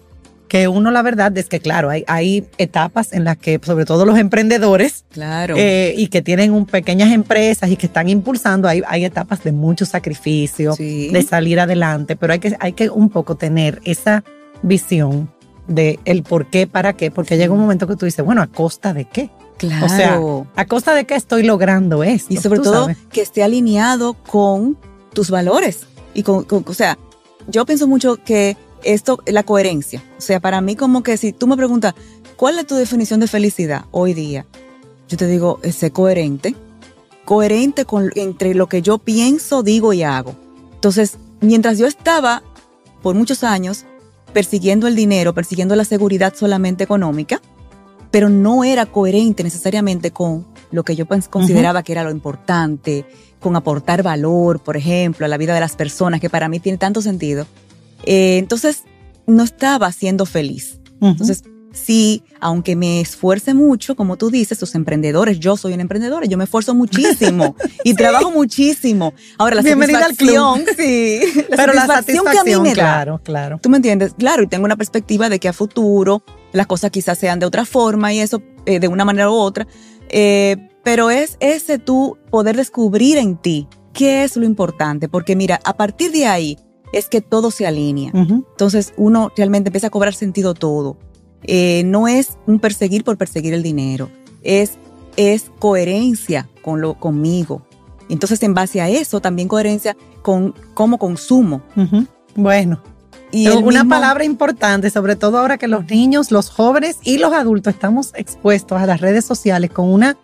que 0.50 0.68
uno 0.68 0.92
la 0.92 1.02
verdad 1.02 1.38
es 1.38 1.48
que 1.48 1.62
claro, 1.62 1.90
hay, 1.90 2.04
hay 2.08 2.46
etapas 2.58 3.14
en 3.14 3.24
las 3.24 3.38
que 3.38 3.58
sobre 3.64 3.86
todo 3.86 4.06
los 4.06 4.18
emprendedores 4.20 5.06
claro. 5.14 5.56
eh, 5.58 5.94
y 5.96 6.08
que 6.08 6.22
tienen 6.22 6.52
un, 6.52 6.66
pequeñas 6.66 7.14
empresas 7.14 7.70
y 7.70 7.78
que 7.78 7.86
están 7.86 8.10
impulsando, 8.10 8.68
hay, 8.68 8.82
hay 8.86 9.06
etapas 9.06 9.46
de 9.46 9.54
mucho 9.54 9.86
sacrificio, 9.86 10.74
Sí. 10.76 11.08
de 11.08 11.24
salir 11.24 11.58
adelante, 11.62 12.18
pero 12.18 12.34
hay 12.34 12.40
que, 12.40 12.58
hay 12.60 12.74
que 12.74 12.90
un 12.90 13.08
poco 13.10 13.36
tener 13.36 13.80
esa 13.86 14.26
visión 14.64 15.32
de 15.70 16.00
el 16.04 16.24
por 16.24 16.48
qué, 16.48 16.68
para 16.68 16.98
qué, 16.98 17.12
porque 17.12 17.38
llega 17.38 17.54
un 17.54 17.62
momento 17.62 17.88
que 17.88 17.96
tú 17.96 18.06
dices, 18.06 18.26
bueno, 18.26 18.42
¿a 18.42 18.48
costa 18.48 18.94
de 18.94 19.06
qué? 19.06 19.30
claro. 19.58 19.86
O 19.86 19.90
sea, 19.90 20.20
¿a 20.62 20.66
costa 20.66 20.94
de 20.94 21.06
qué 21.06 21.16
estoy 21.16 21.44
logrando 21.44 22.04
esto? 22.04 22.34
y 22.34 22.36
sobre 22.36 22.60
todo 22.60 22.82
sabes. 22.88 22.98
que 23.10 23.22
esté 23.22 23.42
alineado 23.42 24.16
con 24.16 24.76
tus 25.14 25.30
valores. 25.30 25.82
Y 26.14 26.24
con, 26.24 26.44
con- 26.44 26.66
o 26.68 26.74
sea, 26.74 26.98
yo 27.48 27.66
pienso 27.66 27.88
mucho 27.88 28.18
que 28.24 28.58
esto, 28.84 29.20
la 29.26 29.44
coherencia. 29.44 30.04
O 30.18 30.22
sea, 30.22 30.40
para 30.40 30.62
mí 30.62 30.76
como 30.76 31.04
que 31.04 31.18
si 31.18 31.34
tú 31.34 31.48
me 31.48 31.58
preguntas, 31.58 31.94
¿cuál 32.36 32.60
es 32.60 32.68
tu 32.68 32.76
definición 32.76 33.20
de 33.20 33.28
felicidad 33.28 33.86
hoy 33.92 34.14
día? 34.14 34.46
Yo 35.08 35.18
te 35.18 35.28
digo, 35.28 35.60
ser 35.72 35.92
coherente. 35.92 36.56
Coherente 37.26 37.86
con, 37.86 38.12
entre 38.16 38.56
lo 38.56 38.68
que 38.68 38.82
yo 38.82 38.98
pienso, 38.98 39.64
digo 39.64 39.94
y 39.94 40.04
hago. 40.04 40.36
Entonces, 40.74 41.18
mientras 41.40 41.78
yo 41.78 41.86
estaba 41.88 42.44
por 43.02 43.16
muchos 43.16 43.44
años 43.44 43.86
persiguiendo 44.34 44.88
el 44.88 44.96
dinero, 44.96 45.34
persiguiendo 45.34 45.76
la 45.76 45.86
seguridad 45.86 46.34
solamente 46.36 46.84
económica, 46.84 47.42
pero 48.10 48.30
no 48.30 48.64
era 48.64 48.86
coherente 48.86 49.44
necesariamente 49.44 50.12
con 50.12 50.46
lo 50.72 50.84
que 50.84 50.96
yo 50.96 51.06
consideraba 51.30 51.84
que 51.84 51.92
era 51.92 52.04
lo 52.04 52.12
importante, 52.12 53.06
con 53.40 53.56
aportar 53.56 54.04
valor, 54.04 54.60
por 54.60 54.78
ejemplo, 54.78 55.26
a 55.26 55.30
la 55.30 55.38
vida 55.38 55.54
de 55.54 55.60
las 55.60 55.76
personas, 55.76 56.20
que 56.22 56.30
para 56.30 56.48
mí 56.48 56.60
tiene 56.60 56.78
tanto 56.78 57.02
sentido. 57.02 57.46
Eh, 58.04 58.38
entonces, 58.38 58.84
no 59.28 59.44
estaba 59.44 59.92
siendo 59.92 60.26
feliz. 60.26 60.80
Ujú. 61.00 61.12
Entonces, 61.12 61.44
sí, 61.72 62.24
aunque 62.40 62.76
me 62.76 63.02
esfuerce 63.02 63.54
mucho, 63.54 63.96
como 63.96 64.18
tú 64.18 64.30
dices, 64.30 64.60
los 64.62 64.76
emprendedores, 64.76 65.40
yo 65.40 65.58
soy 65.58 65.74
una 65.74 65.82
emprendedora, 65.82 66.26
yo 66.26 66.38
me 66.38 66.44
esfuerzo 66.44 66.76
muchísimo 66.76 67.56
y 67.84 67.94
trabajo 67.94 68.32
muchísimo. 68.32 69.14
Ahora, 69.38 69.56
la 69.56 69.62
Bienvenida 69.62 70.06
al 70.06 70.16
club. 70.16 70.36
satisfacción, 70.36 70.76
sí, 70.78 71.46
la 71.50 71.58
pero 71.58 71.74
la 71.74 71.86
satisfacción 71.86 72.26
satisfacción, 72.26 72.46
que 72.46 72.52
a 72.54 72.58
mí 72.58 72.64
me 72.64 72.70
da, 72.70 72.74
claro, 72.76 73.22
claro. 73.24 73.60
¿Tú 73.62 73.70
me 73.70 73.78
entiendes? 73.78 74.14
Claro, 74.18 74.44
y 74.44 74.48
tengo 74.48 74.66
una 74.66 74.78
perspectiva 74.78 75.30
de 75.30 75.40
que 75.40 75.48
a 75.48 75.54
futuro 75.54 76.24
las 76.54 76.68
cosas 76.68 76.92
quizás 76.92 77.18
sean 77.18 77.40
de 77.40 77.46
otra 77.46 77.66
forma 77.66 78.14
y 78.14 78.20
eso 78.20 78.42
eh, 78.66 78.80
de 78.80 78.88
una 78.88 79.06
manera 79.06 79.30
u 79.30 79.34
otra. 79.34 79.68
Eh, 80.12 80.70
pero 80.84 81.10
es 81.10 81.38
ese 81.40 81.80
tú 81.80 82.18
poder 82.30 82.58
descubrir 82.58 83.18
en 83.18 83.38
ti 83.38 83.68
qué 83.94 84.24
es 84.24 84.36
lo 84.36 84.46
importante, 84.46 85.10
porque 85.10 85.36
mira, 85.36 85.60
a 85.64 85.78
partir 85.78 86.12
de 86.12 86.26
ahí 86.26 86.58
es 86.94 87.08
que 87.08 87.22
todo 87.22 87.52
se 87.52 87.66
alinea. 87.66 88.12
Ujú. 88.14 88.46
Entonces 88.52 88.94
uno 88.98 89.32
realmente 89.36 89.70
empieza 89.70 89.88
a 89.88 89.92
cobrar 89.92 90.14
sentido 90.14 90.54
todo. 90.54 90.98
Eh, 91.44 91.84
no 91.86 92.08
es 92.08 92.38
un 92.46 92.60
perseguir 92.60 93.04
por 93.04 93.18
perseguir 93.18 93.54
el 93.54 93.64
dinero, 93.64 94.10
es, 94.44 94.74
es 95.18 95.52
coherencia 95.60 96.50
con 96.62 96.82
lo, 96.82 96.96
conmigo. 96.96 97.66
Entonces 98.10 98.44
en 98.44 98.54
base 98.54 98.82
a 98.82 98.90
eso 98.90 99.22
también 99.22 99.48
coherencia 99.48 99.96
con 100.22 100.54
cómo 100.74 100.98
consumo. 100.98 101.62
Ujú. 101.76 102.06
Bueno, 102.36 102.84
Y 103.32 103.48
el 103.48 103.58
una 103.64 103.84
mismo- 103.84 103.90
palabra 103.96 104.24
importante, 104.24 104.90
sobre 104.90 105.16
todo 105.16 105.38
ahora 105.40 105.58
que 105.58 105.68
los 105.68 105.86
niños, 105.86 106.32
los 106.32 106.50
jóvenes 106.50 106.98
y 107.04 107.18
los 107.18 107.34
adultos 107.34 107.74
estamos 107.74 108.12
expuestos 108.16 108.80
a 108.82 108.86
las 108.86 109.00
redes 109.02 109.26
sociales 109.26 109.70
con 109.72 109.90
una 109.92 110.18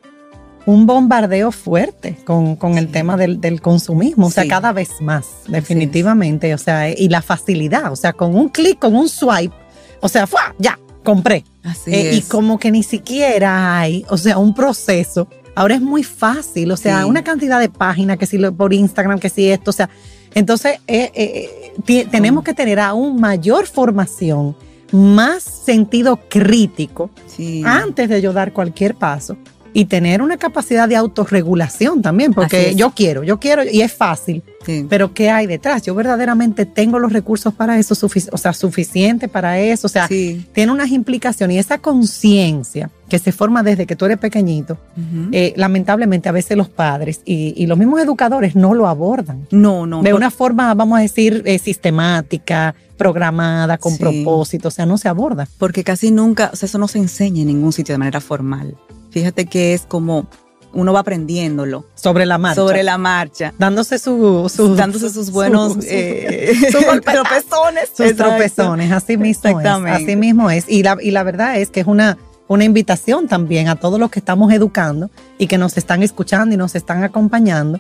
un 0.66 0.86
bombardeo 0.86 1.54
fuerte 1.54 2.18
con, 2.26 2.58
con 2.58 2.78
el 2.78 2.90
tema 2.90 3.16
del, 3.16 3.40
del 3.40 3.62
consumismo, 3.62 4.28
o 4.28 4.32
sea, 4.32 4.46
cada 4.50 4.74
vez 4.74 5.00
más, 5.00 5.26
definitivamente, 5.48 6.54
o 6.54 6.58
sea, 6.58 6.90
y 6.90 7.08
la 7.08 7.22
facilidad, 7.22 7.90
o 7.92 7.96
sea, 7.96 8.12
con 8.12 8.36
un 8.36 8.50
clic, 8.50 8.78
con 8.80 8.94
un 8.96 9.08
swipe, 9.08 9.56
o 10.02 10.10
sea, 10.10 10.28
¡fua! 10.28 10.54
ya, 10.60 10.78
compré. 11.06 11.46
Así 11.64 11.94
Eh, 11.94 12.16
y 12.16 12.18
es. 12.18 12.26
como 12.28 12.60
que 12.60 12.72
ni 12.72 12.84
siquiera 12.84 13.80
hay, 13.80 14.06
o 14.10 14.18
sea, 14.18 14.38
un 14.38 14.54
proceso. 14.54 15.30
Ahora 15.58 15.74
es 15.74 15.82
muy 15.82 16.04
fácil, 16.04 16.72
o 16.72 16.78
sea, 16.78 17.02
Sí. 17.02 17.10
una 17.10 17.24
cantidad 17.24 17.60
de 17.60 17.68
páginas 17.68 18.18
que 18.20 18.28
si 18.28 18.38
lo, 18.38 18.54
por 18.54 18.74
Instagram, 18.74 19.18
que 19.20 19.30
si 19.30 19.50
esto, 19.50 19.72
o 19.72 19.74
sea, 19.74 19.90
entonces 20.36 20.78
eh, 20.86 21.12
eh, 21.16 22.06
tenemos 22.12 22.44
que 22.44 22.54
tener 22.54 22.80
aún 22.80 23.20
mayor 23.20 23.66
formación, 23.66 24.56
más 24.92 25.42
sentido 25.44 26.20
crítico 26.30 27.10
Sí. 27.26 27.64
antes 27.66 28.08
de 28.08 28.22
yo 28.22 28.34
dar 28.34 28.54
cualquier 28.54 28.94
paso 28.94 29.36
y 29.74 29.86
tener 29.86 30.22
una 30.22 30.38
capacidad 30.38 30.88
de 30.90 30.96
autorregulación 30.96 32.02
también, 32.02 32.34
porque 32.34 32.74
yo 32.76 32.92
quiero, 32.92 33.24
yo 33.24 33.40
quiero 33.40 33.64
y 33.64 33.82
es 33.82 33.94
fácil, 33.94 34.44
Sí. 34.66 34.86
pero 34.90 35.14
¿qué 35.14 35.30
hay 35.30 35.46
detrás? 35.48 35.84
Yo 35.84 35.94
verdaderamente 35.96 36.66
tengo 36.66 37.00
los 37.00 37.14
recursos 37.14 37.54
para 37.54 37.78
eso, 37.78 37.94
o 38.32 38.38
sea, 38.38 38.54
suficiente 38.54 39.28
para 39.28 39.60
eso, 39.60 39.88
o 39.88 39.90
sea, 39.90 40.08
Sí. 40.08 40.46
tiene 40.54 40.72
unas 40.72 40.90
implicaciones 40.92 41.56
y 41.56 41.60
esa 41.60 41.78
conciencia 41.78 42.90
que 43.08 43.20
se 43.20 43.32
forma 43.32 43.64
desde 43.64 43.86
que 43.86 43.96
tú 43.96 44.06
eres 44.06 44.18
pequeñito, 44.18 44.78
eh, 45.32 45.54
lamentablemente 45.56 46.28
a 46.28 46.34
veces 46.34 46.58
los 46.58 46.68
padres 46.70 47.22
y, 47.24 47.54
y 47.56 47.66
los 47.68 47.78
mismos 47.78 48.02
educadores 48.02 48.56
no 48.56 48.74
lo 48.74 48.88
abordan. 48.88 49.48
no, 49.52 49.86
no. 49.86 50.02
De 50.02 50.14
una 50.14 50.32
forma, 50.32 50.74
vamos 50.74 51.00
a 51.00 51.02
decir, 51.02 51.44
eh, 51.46 51.60
sistemática, 51.60 52.76
programada, 52.98 53.78
con 53.78 53.94
Sí. 53.94 54.00
propósito, 54.00 54.68
o 54.70 54.72
sea, 54.72 54.86
no 54.86 54.98
se 54.98 55.08
aborda. 55.08 55.48
Porque 55.60 55.84
casi 55.84 56.12
nunca, 56.12 56.50
o 56.52 56.56
sea, 56.56 56.66
eso 56.68 56.78
no 56.80 56.88
se 56.88 56.98
enseña 56.98 57.42
en 57.42 57.48
ningún 57.48 57.72
sitio 57.72 57.94
de 57.94 58.00
manera 58.00 58.20
formal. 58.20 58.76
Fíjate 59.18 59.46
que 59.46 59.74
es 59.74 59.82
como 59.88 60.28
uno 60.74 60.94
va 60.94 61.00
aprendiéndolo 61.00 61.86
Sobre 61.96 62.26
la 62.28 62.38
marcha. 62.38 62.62
sobre 62.62 62.84
la 62.84 62.98
marcha, 63.00 63.54
dándose 63.58 63.98
su, 63.98 64.52
su- 64.54 64.76
dándose 64.76 65.10
sus 65.10 65.32
buenos 65.32 65.74
su- 65.74 65.82
su- 65.82 65.88
eh, 65.90 66.56
tropezones. 67.04 67.90
sus 67.96 68.06
Exacto. 68.06 68.24
tropezones, 68.36 68.92
así 68.92 69.18
mismo 69.18 69.60
es. 69.60 69.66
Así 69.66 70.16
mismo 70.16 70.52
es. 70.52 70.66
Y 70.68 70.84
la, 70.84 70.98
y 71.02 71.12
la 71.12 71.24
verdad 71.24 71.58
es 71.58 71.70
que 71.72 71.80
es 71.80 71.88
una, 71.88 72.18
una 72.48 72.64
invitación 72.64 73.28
también 73.28 73.70
a 73.70 73.76
todos 73.78 74.00
los 74.00 74.12
que 74.12 74.20
estamos 74.20 74.52
educando 74.54 75.10
y 75.40 75.48
que 75.48 75.58
nos 75.58 75.78
están 75.78 76.04
escuchando 76.04 76.54
y 76.54 76.58
nos 76.58 76.76
están 76.76 77.04
acompañando 77.04 77.80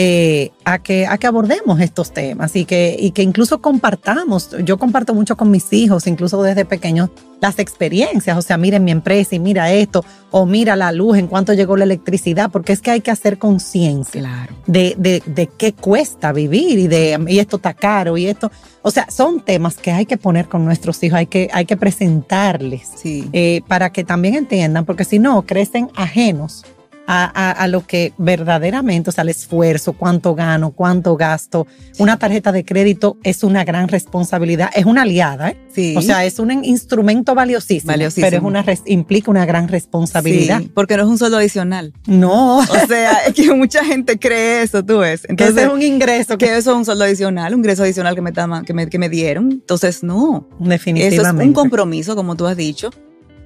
eh, 0.00 0.52
a, 0.64 0.78
que, 0.78 1.08
a 1.08 1.18
que 1.18 1.26
abordemos 1.26 1.80
estos 1.80 2.12
temas 2.12 2.54
y 2.54 2.64
que, 2.64 2.94
y 2.96 3.10
que 3.10 3.24
incluso 3.24 3.60
compartamos. 3.60 4.50
Yo 4.64 4.78
comparto 4.78 5.12
mucho 5.12 5.36
con 5.36 5.50
mis 5.50 5.72
hijos, 5.72 6.06
incluso 6.06 6.40
desde 6.40 6.64
pequeños, 6.64 7.10
las 7.40 7.58
experiencias. 7.58 8.38
O 8.38 8.42
sea, 8.42 8.56
miren 8.58 8.84
mi 8.84 8.92
empresa 8.92 9.34
y 9.34 9.40
mira 9.40 9.72
esto, 9.72 10.04
o 10.30 10.46
mira 10.46 10.76
la 10.76 10.92
luz, 10.92 11.18
en 11.18 11.26
cuánto 11.26 11.52
llegó 11.52 11.76
la 11.76 11.82
electricidad, 11.82 12.48
porque 12.52 12.72
es 12.74 12.80
que 12.80 12.92
hay 12.92 13.00
que 13.00 13.10
hacer 13.10 13.38
conciencia 13.38 14.20
Claro. 14.20 14.54
de, 14.68 14.94
de, 14.98 15.20
de 15.26 15.48
qué 15.48 15.72
cuesta 15.72 16.32
vivir 16.32 16.78
y 16.78 16.86
de 16.86 17.18
y 17.26 17.40
esto 17.40 17.56
está 17.56 17.74
caro 17.74 18.16
y 18.16 18.26
esto. 18.28 18.52
O 18.82 18.92
sea, 18.92 19.10
son 19.10 19.40
temas 19.40 19.78
que 19.78 19.90
hay 19.90 20.06
que 20.06 20.16
poner 20.16 20.46
con 20.46 20.64
nuestros 20.64 21.02
hijos, 21.02 21.18
hay 21.18 21.26
que, 21.26 21.50
hay 21.52 21.64
que 21.66 21.76
presentarles 21.76 22.82
Sí. 23.02 23.28
eh, 23.32 23.62
para 23.66 23.90
que 23.90 24.04
también 24.04 24.36
entiendan, 24.36 24.84
porque 24.84 25.04
si 25.04 25.18
no, 25.18 25.42
crecen 25.42 25.90
ajenos 25.96 26.64
a, 27.10 27.24
a- 27.24 27.52
a 27.52 27.66
lo 27.68 27.86
que 27.86 28.12
verdaderamente, 28.18 29.08
o 29.08 29.12
sea, 29.14 29.22
el 29.22 29.30
esfuerzo, 29.30 29.94
cuánto 29.94 30.34
gano, 30.34 30.72
cuánto 30.72 31.16
gasto. 31.16 31.66
Una 31.98 32.18
tarjeta 32.18 32.52
de 32.52 32.66
crédito 32.66 33.16
es 33.22 33.42
una 33.42 33.64
gran 33.64 33.88
responsabilidad, 33.88 34.68
es 34.74 34.84
una 34.84 35.02
aliada, 35.02 35.48
¿eh? 35.50 35.56
sí. 35.74 35.94
O 35.96 36.02
sea, 36.02 36.24
es 36.26 36.38
un 36.38 36.62
instrumento 36.64 37.34
valiosísimo, 37.34 37.90
Valiosísimo. 37.92 38.26
pero 38.26 38.36
es 38.36 38.42
una 38.42 38.64
implica 38.86 39.30
una 39.30 39.46
gran 39.46 39.68
responsabilidad. 39.68 40.60
Sí, 40.60 40.70
porque 40.74 40.96
no 40.98 41.04
es 41.04 41.08
un 41.08 41.16
sueldo 41.18 41.38
adicional. 41.38 41.94
No, 42.06 42.58
O 42.58 42.64
sea, 42.86 43.12
es 43.26 43.32
que 43.34 43.54
mucha 43.54 43.82
gente 43.84 44.18
cree 44.18 44.62
eso, 44.62 44.84
tú 44.84 44.98
ves. 44.98 45.22
que 45.22 45.28
Entonces, 45.30 45.56
ese 45.56 45.64
es 45.66 45.72
un 45.72 45.82
ingreso 45.82 46.36
que 46.36 46.44
que 46.48 46.56
eso 46.58 46.72
es 46.72 46.76
un 46.76 46.84
sueldo 46.84 47.04
adicional, 47.04 47.54
un 47.54 47.60
ingreso 47.60 47.82
adicional 47.84 48.14
que 48.14 48.20
me, 48.20 48.32
que 48.66 48.74
me, 48.74 48.88
que 48.88 48.98
me 48.98 49.08
dieron. 49.08 49.50
Entonces, 49.50 50.02
no. 50.02 50.46
definitivamente. 50.58 51.16
Eso 51.26 51.40
es 51.40 51.46
un 51.46 51.52
compromiso, 51.54 52.14
como 52.16 52.36
tú 52.36 52.46
has 52.46 52.56
dicho, 52.56 52.90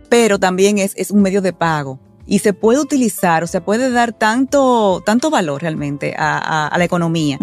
pero 0.09 0.39
también 0.41 0.79
es, 0.79 0.93
es 0.97 1.11
un 1.13 1.23
medio 1.23 1.41
de 1.43 1.53
pago. 1.53 2.01
Y 2.27 2.39
se 2.39 2.53
puede 2.53 2.79
utilizar, 2.81 3.43
o 3.43 3.47
sea, 3.47 3.65
puede 3.65 3.91
dar 3.91 4.13
tanto, 4.13 5.03
tanto 5.05 5.29
valor 5.31 5.61
realmente 5.63 6.15
a, 6.17 6.39
a- 6.39 6.69
a 6.69 6.79
la 6.79 6.85
economía 6.85 7.39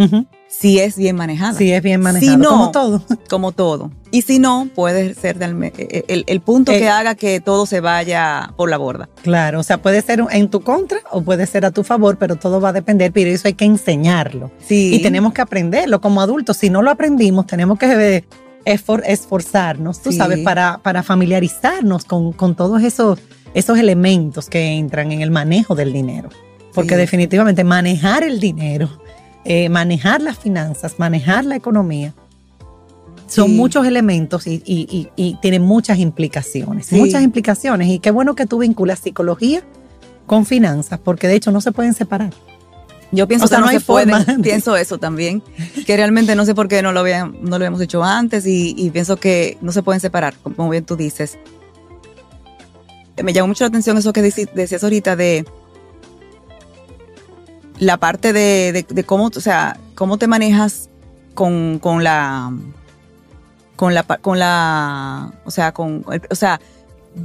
si 0.47 0.79
es 0.79 0.95
bien 0.97 1.15
manejada, 1.15 1.53
Sí, 1.53 1.71
es 1.71 1.83
bien 1.83 2.01
manejado, 2.01 2.31
Si 2.31 2.37
no- 2.37 2.49
como 2.49 2.71
todo. 2.71 3.03
como 3.29 3.51
todo. 3.51 3.91
Y 4.09 4.23
si 4.23 4.39
no, 4.39 4.67
puede 4.73 5.13
ser 5.13 5.37
realme- 5.37 5.73
el, 5.77 6.05
el- 6.07 6.23
el 6.25 6.41
punto 6.41 6.71
Eh, 6.71 6.79
que 6.79 6.89
haga 6.89 7.13
que 7.13 7.39
todo 7.39 7.67
se 7.67 7.81
vaya 7.81 8.53
por 8.57 8.69
la 8.69 8.77
borda. 8.77 9.09
Claro, 9.21 9.59
o 9.59 9.63
sea, 9.63 9.79
puede 9.81 10.01
ser 10.01 10.23
en 10.31 10.49
tu 10.49 10.61
contra 10.61 10.99
o 11.11 11.21
puede 11.21 11.45
ser 11.45 11.65
a 11.65 11.71
tu 11.71 11.83
favor, 11.83 12.17
pero 12.17 12.35
todo 12.37 12.59
va 12.59 12.69
a 12.69 12.73
depender, 12.73 13.11
pero 13.11 13.29
eso 13.29 13.47
hay 13.47 13.53
que 13.53 13.65
enseñarlo. 13.65 14.49
Sí. 14.65 14.95
Y 14.95 15.01
tenemos 15.03 15.33
que 15.33 15.41
aprenderlo 15.41 16.01
como 16.01 16.19
adultos. 16.21 16.57
Si 16.57 16.69
no 16.71 16.81
lo 16.81 16.89
aprendimos, 16.89 17.45
tenemos 17.45 17.77
que 17.77 17.85
eh, 18.15 18.25
esfor- 18.65 19.03
esforzarnos, 19.05 20.01
tú 20.01 20.11
Sí. 20.11 20.17
sabes, 20.17 20.39
para, 20.39 20.79
para 20.81 21.03
familiarizarnos 21.03 22.05
con, 22.05 22.31
con 22.33 22.55
todos 22.55 22.81
esos, 22.81 23.19
esos 23.53 23.77
elementos 23.79 24.49
que 24.49 24.73
entran 24.77 25.11
en 25.11 25.21
el 25.21 25.31
manejo 25.31 25.75
del 25.75 25.91
dinero. 25.93 26.29
Porque 26.73 26.95
Sí. 26.95 26.99
definitivamente 27.01 27.63
manejar 27.63 28.23
el 28.23 28.39
dinero, 28.39 28.89
eh, 29.45 29.69
manejar 29.69 30.21
las 30.21 30.37
finanzas, 30.37 30.95
manejar 30.99 31.45
la 31.45 31.55
economía, 31.55 32.13
son 33.27 33.47
Sí. 33.49 33.53
muchos 33.55 33.85
elementos 33.85 34.47
y, 34.47 34.61
y, 34.65 34.87
y, 34.89 35.09
y 35.15 35.35
tienen 35.41 35.61
muchas 35.63 35.99
implicaciones, 35.99 36.87
Sí. 36.87 36.95
muchas 36.95 37.21
implicaciones. 37.23 37.87
Y 37.89 37.99
qué 37.99 38.11
bueno 38.11 38.35
que 38.35 38.45
tú 38.45 38.59
vinculas 38.59 38.99
psicología 38.99 39.61
con 40.25 40.45
finanzas, 40.45 40.99
porque 41.03 41.27
de 41.27 41.35
hecho 41.35 41.51
no 41.51 41.61
se 41.61 41.71
pueden 41.71 41.93
separar. 41.93 42.31
Yo 43.11 43.27
pienso 43.27 43.47
que 43.47 43.57
no, 43.57 43.67
se 43.69 43.79
puede, 43.79 44.13
pienso 44.43 44.75
eso 44.77 44.99
también, 44.99 45.41
que 45.87 45.97
realmente 45.97 46.35
no 46.35 46.45
sé 46.45 46.53
por 46.53 46.67
qué 46.67 46.83
no 46.83 46.91
lo, 46.91 46.99
habían, 46.99 47.37
no 47.41 47.49
lo 47.49 47.55
habíamos 47.55 47.81
hecho 47.81 48.03
antes 48.03 48.45
y, 48.45 48.89
pienso 48.93 49.17
que 49.17 49.57
no 49.61 49.71
se 49.71 49.81
pueden 49.81 49.99
separar, 49.99 50.35
como 50.43 50.69
bien 50.69 50.85
tú 50.85 50.95
dices. 50.95 51.39
Me 53.23 53.33
llamó 53.33 53.49
mucho 53.49 53.63
la 53.63 53.69
atención 53.69 53.97
eso 53.97 54.13
que 54.13 54.21
decías 54.21 54.83
ahorita 54.83 55.15
de 55.15 55.45
la 57.79 57.97
parte 57.97 58.33
de, 58.33 59.03
cómo, 59.05 59.27
o 59.27 59.41
sea, 59.41 59.79
cómo 59.95 60.17
te 60.17 60.27
manejas 60.27 60.89
con, 61.33 61.79
con 61.79 62.03
la 62.03 62.53
con 63.75 63.93
la 63.93 64.03
con 64.03 64.39
la 64.39 65.31
o 65.45 65.51
sea 65.51 65.71
con 65.71 66.03
o 66.29 66.35
sea 66.35 66.59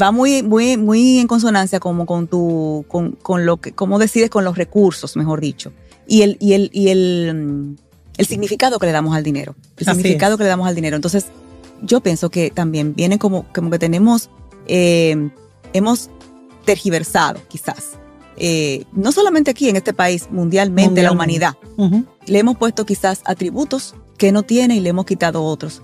va 0.01 0.11
muy, 0.13 0.43
muy, 0.43 0.77
muy 0.77 1.19
en 1.19 1.27
consonancia 1.27 1.81
como 1.81 2.07
con 2.07 2.27
tu, 2.27 2.85
con, 2.89 3.13
con 3.13 3.47
lo 3.47 3.59
que, 3.59 3.73
cómo 3.73 3.99
decides 3.99 4.31
con 4.31 4.45
los 4.45 4.57
recursos, 4.57 5.17
mejor 5.17 5.41
dicho. 5.41 5.73
Y 6.07 6.23
el, 6.23 6.37
y 6.41 6.55
el, 6.55 6.71
y 6.73 6.89
el, 6.89 7.33
mm, 7.35 7.77
el 8.19 8.27
significado 8.27 8.79
que 8.79 8.87
le 8.87 8.93
damos 8.93 9.15
al 9.17 9.23
dinero. 9.23 9.55
El 9.77 9.87
significado 9.87 10.37
que 10.37 10.45
le 10.45 10.49
damos 10.49 10.69
al 10.69 10.75
dinero. 10.75 10.97
Entonces, 10.97 11.27
yo 11.83 12.01
pienso 12.01 12.31
que 12.31 12.51
también 12.51 12.95
viene 12.95 13.19
como, 13.19 13.47
como 13.55 13.71
que 13.71 13.79
tenemos, 13.79 14.31
eh, 14.67 15.31
hemos 15.75 16.09
tergiversado 16.65 17.41
quizás. 17.49 17.99
Eh, 18.37 18.85
no 18.93 19.13
solamente 19.13 19.51
aquí 19.51 19.69
en 19.69 19.77
este 19.77 19.93
país, 19.93 20.29
mundialmente, 20.31 21.03
la 21.03 21.13
humanidad. 21.13 21.57
Le 22.27 22.39
hemos 22.39 22.57
puesto 22.57 22.87
quizás 22.87 23.21
atributos 23.27 23.95
que 24.17 24.33
no 24.33 24.43
tiene 24.43 24.77
y 24.77 24.81
le 24.81 24.89
hemos 24.89 25.05
quitado 25.05 25.45
otros 25.45 25.83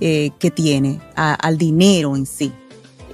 eh, 0.00 0.30
que 0.38 0.50
tiene 0.50 1.00
al 1.16 1.56
dinero 1.56 2.14
en 2.14 2.26
sí. 2.26 2.52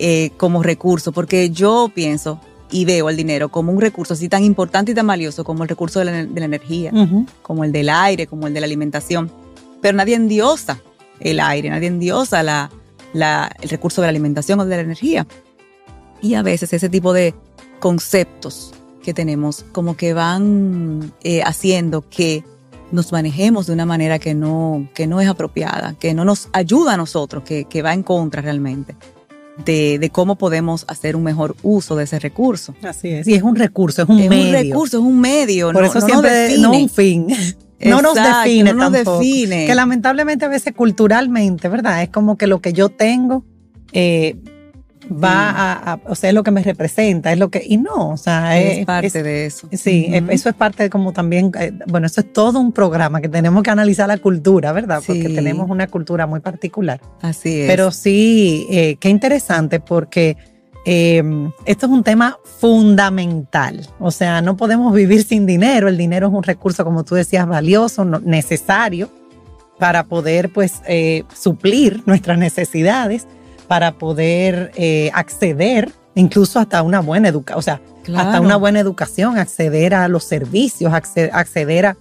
Eh, 0.01 0.33
como 0.37 0.63
recurso, 0.63 1.13
porque 1.13 1.51
yo 1.51 1.89
pienso 1.95 2.41
y 2.71 2.85
veo 2.85 3.09
el 3.09 3.17
dinero 3.17 3.49
como 3.51 3.71
un 3.71 3.81
recurso 3.81 4.15
así 4.15 4.29
tan 4.29 4.43
importante 4.43 4.91
y 4.91 4.95
tan 4.95 5.07
valioso 5.07 5.45
como 5.45 5.63
el 5.63 5.69
recurso 5.69 6.01
de 6.01 6.07
la, 6.07 6.45
energía, 6.45 6.91
como 7.43 7.63
el 7.63 7.71
del 7.71 7.89
aire, 7.89 8.27
como 8.27 8.49
el 8.49 8.55
de 8.55 8.61
la 8.61 8.67
alimentación. 8.67 9.31
Pero 9.81 9.97
nadie 9.97 10.17
endiosa 10.17 10.81
el 11.21 11.39
aire, 11.39 11.71
nadie 11.71 11.87
endiosa 11.87 12.43
la, 12.43 12.71
el 13.13 13.69
recurso 13.69 14.01
de 14.01 14.07
la 14.07 14.11
alimentación 14.11 14.59
o 14.59 14.67
de 14.67 14.75
la 14.75 14.83
energía. 14.83 15.29
Y 16.25 16.35
a 16.35 16.43
veces 16.43 16.73
ese 16.73 16.89
tipo 16.89 17.13
de 17.13 17.35
conceptos 17.81 18.73
que 19.03 19.13
tenemos 19.13 19.67
como 19.73 19.95
que 19.95 20.15
van 20.15 21.13
eh, 21.23 21.43
haciendo 21.43 22.09
que 22.09 22.43
nos 22.93 23.13
manejemos 23.13 23.67
de 23.67 23.75
una 23.75 23.85
manera 23.85 24.19
que 24.19 24.33
no, 24.33 24.89
que 24.95 25.07
no 25.07 25.21
es 25.21 25.29
apropiada, 25.29 25.95
que 26.01 26.15
no 26.15 26.25
nos 26.25 26.49
ayuda 26.53 26.95
a 26.95 26.97
nosotros, 26.97 27.43
que, 27.45 27.67
que 27.67 27.83
va 27.83 27.93
en 27.93 28.03
contra 28.03 28.41
realmente 28.41 28.97
de, 29.67 30.11
cómo 30.13 30.37
podemos 30.37 30.87
hacer 30.89 31.15
un 31.15 31.25
mejor 31.25 31.57
uso 31.63 31.95
de 31.95 32.05
ese 32.05 32.19
recurso. 32.19 32.75
Así 32.83 33.09
es. 33.09 33.29
Y 33.29 33.35
es 33.35 33.43
un 33.43 33.57
recurso, 33.57 34.03
es 34.03 34.09
un 34.09 34.17
medio. 34.17 34.33
Es 34.33 34.47
un 34.47 34.53
recurso, 34.53 34.99
es 34.99 35.05
un 35.05 35.21
medio. 35.21 35.73
Por 35.73 35.85
eso 35.85 36.01
siempre, 36.01 36.57
no 36.59 36.73
un 36.73 36.89
fin. 36.89 37.27
no 37.81 38.01
nos 38.01 38.15
define 38.15 38.73
no 38.73 38.91
nos 38.91 38.93
define. 38.93 39.67
Que 39.67 39.75
lamentablemente 39.75 40.47
a 40.47 40.49
veces 40.49 40.73
culturalmente, 40.75 41.69
¿verdad? 41.69 42.03
Es 42.03 42.09
como 42.09 42.39
que 42.39 42.47
lo 42.47 42.63
que 42.63 42.73
yo 42.73 42.89
tengo 42.89 43.45
eh, 43.93 44.37
va 45.11 45.93
a, 45.93 46.01
o 46.07 46.15
sea, 46.15 46.31
es 46.31 46.35
lo 46.35 46.43
que 46.43 46.51
me 46.51 46.63
representa, 46.63 47.33
es 47.33 47.39
lo 47.39 47.51
que, 47.51 47.63
y 47.65 47.77
no, 47.77 48.11
o 48.11 48.17
sea, 48.17 48.59
es, 48.59 48.85
parte 48.85 49.23
de 49.23 49.47
eso. 49.47 49.69
Sí, 49.73 50.11
eso 50.29 50.49
es 50.49 50.55
parte 50.55 50.85
de 50.85 50.91
como 50.91 51.13
también, 51.13 51.53
eh, 51.59 51.73
bueno, 51.87 52.07
eso 52.07 52.21
es 52.21 52.33
todo 52.33 52.61
un 52.61 52.73
programa 52.73 53.21
que 53.21 53.29
tenemos 53.29 53.63
que 53.63 53.71
analizar 53.71 54.09
la 54.09 54.19
cultura, 54.19 54.73
¿verdad? 54.73 55.03
Porque 55.07 55.29
tenemos 55.29 55.71
una 55.71 55.87
cultura 55.87 56.27
muy 56.27 56.41
particular. 56.41 57.01
Así 57.21 57.63
es. 57.63 57.69
Pero 57.69 57.91
sí, 57.91 58.67
eh, 58.71 58.97
qué 58.97 59.09
interesante 59.09 59.81
porque 59.81 60.37
em, 60.85 61.51
esto 61.65 61.87
es 61.87 61.93
un 61.93 62.03
tema 62.03 62.39
fundamental, 62.59 63.89
o 63.99 64.11
sea, 64.11 64.43
no 64.43 64.57
podemos 64.57 64.95
vivir 64.95 65.25
sin 65.25 65.47
dinero, 65.47 65.89
el 65.89 65.97
dinero 65.97 66.29
es 66.29 66.35
un 66.35 66.43
recurso, 66.43 66.85
como 66.85 67.05
tú 67.05 67.15
decías, 67.15 67.47
valioso, 67.47 68.05
necesario 68.05 69.11
para 69.79 70.05
poder, 70.05 70.53
pues, 70.53 70.83
eh, 70.87 71.25
suplir 71.35 72.03
nuestras 72.07 72.39
necesidades 72.39 73.27
para 73.67 73.93
poder 73.93 74.71
eh, 74.77 75.11
acceder 75.15 75.93
incluso 76.15 76.61
hasta 76.61 76.83
una 76.83 77.01
buena 77.01 77.29
educación, 77.29 77.59
o 77.59 77.63
sea, 77.63 77.81
hasta 78.17 78.41
una 78.41 78.57
buena 78.57 78.81
educación, 78.81 79.39
acceder 79.39 79.95
a 79.95 80.07
los 80.09 80.25
servicios, 80.25 80.93
acceder 80.93 81.87
a, 81.87 81.97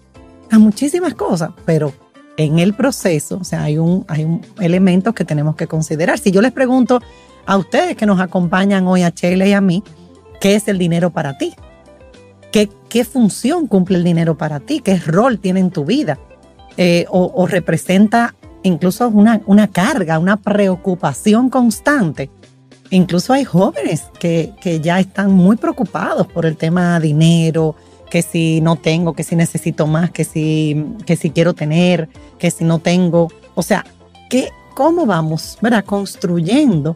muchísimas 0.52 1.16
cosas, 1.16 1.50
pero 1.66 1.92
en 2.38 2.60
el 2.60 2.76
proceso, 2.76 3.40
o 3.42 3.44
sea, 3.44 3.64
hay 3.64 3.80
un, 3.80 4.06
hay 4.08 4.24
un 4.24 4.42
elemento 4.60 5.14
que 5.14 5.26
tenemos 5.26 5.56
que 5.56 5.66
considerar. 5.66 6.20
Si 6.20 6.30
yo 6.30 6.44
les 6.44 6.52
pregunto 6.52 7.02
a 7.48 7.58
ustedes 7.58 7.98
que 7.98 8.06
nos 8.06 8.20
acompañan 8.20 8.86
hoy, 8.86 9.02
a 9.02 9.10
Sheila 9.10 9.48
y 9.48 9.54
a 9.54 9.62
mí, 9.62 9.84
¿qué 10.40 10.54
es 10.54 10.68
el 10.68 10.78
dinero 10.78 11.10
para 11.10 11.40
ti? 11.40 11.56
¿Qué, 12.52 12.70
qué 12.88 13.04
función 13.04 13.66
cumple 13.66 13.98
el 13.98 14.04
dinero 14.04 14.38
para 14.38 14.60
ti? 14.60 14.80
¿Qué 14.80 15.00
rol 15.00 15.40
tiene 15.40 15.60
en 15.60 15.72
tu 15.72 15.86
vida? 15.86 16.20
Eh, 16.78 17.06
o 17.10 17.48
representa 17.48 18.36
incluso 18.64 19.08
una, 19.10 19.42
una 19.46 19.68
carga, 19.68 20.20
una 20.20 20.38
preocupación 20.38 21.50
constante. 21.50 22.30
Incluso 22.90 23.34
hay 23.34 23.44
jóvenes 23.44 24.04
que, 24.20 24.54
ya 24.82 25.00
están 25.00 25.32
muy 25.32 25.56
preocupados 25.58 26.28
por 26.28 26.46
el 26.46 26.58
tema 26.58 27.00
dinero, 27.00 27.76
que 28.10 28.22
si 28.22 28.62
no 28.62 28.76
tengo, 28.76 29.14
que 29.14 29.24
si 29.24 29.36
necesito 29.36 29.88
más, 29.88 30.12
que 30.12 30.24
si, 30.24 30.86
que 31.06 31.16
si 31.16 31.32
quiero 31.32 31.54
tener, 31.54 32.10
que 32.38 32.52
si 32.52 32.64
no 32.64 32.80
tengo. 32.80 33.30
O 33.56 33.64
sea, 33.64 33.86
que, 34.30 34.50
¿cómo 34.76 35.06
vamos 35.06 35.58
¿verdad? 35.62 35.84
construyendo 35.84 36.96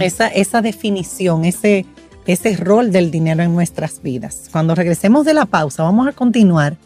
esa, 0.00 0.26
esa 0.26 0.60
definición, 0.60 1.44
ese, 1.44 1.86
ese 2.26 2.56
rol 2.56 2.90
del 2.90 3.12
dinero 3.12 3.44
en 3.44 3.54
nuestras 3.54 4.02
vidas? 4.02 4.48
Cuando 4.50 4.74
regresemos 4.74 5.24
de 5.24 5.34
la 5.34 5.46
pausa, 5.46 5.84
vamos 5.84 6.08
a 6.08 6.12
continuar 6.12 6.76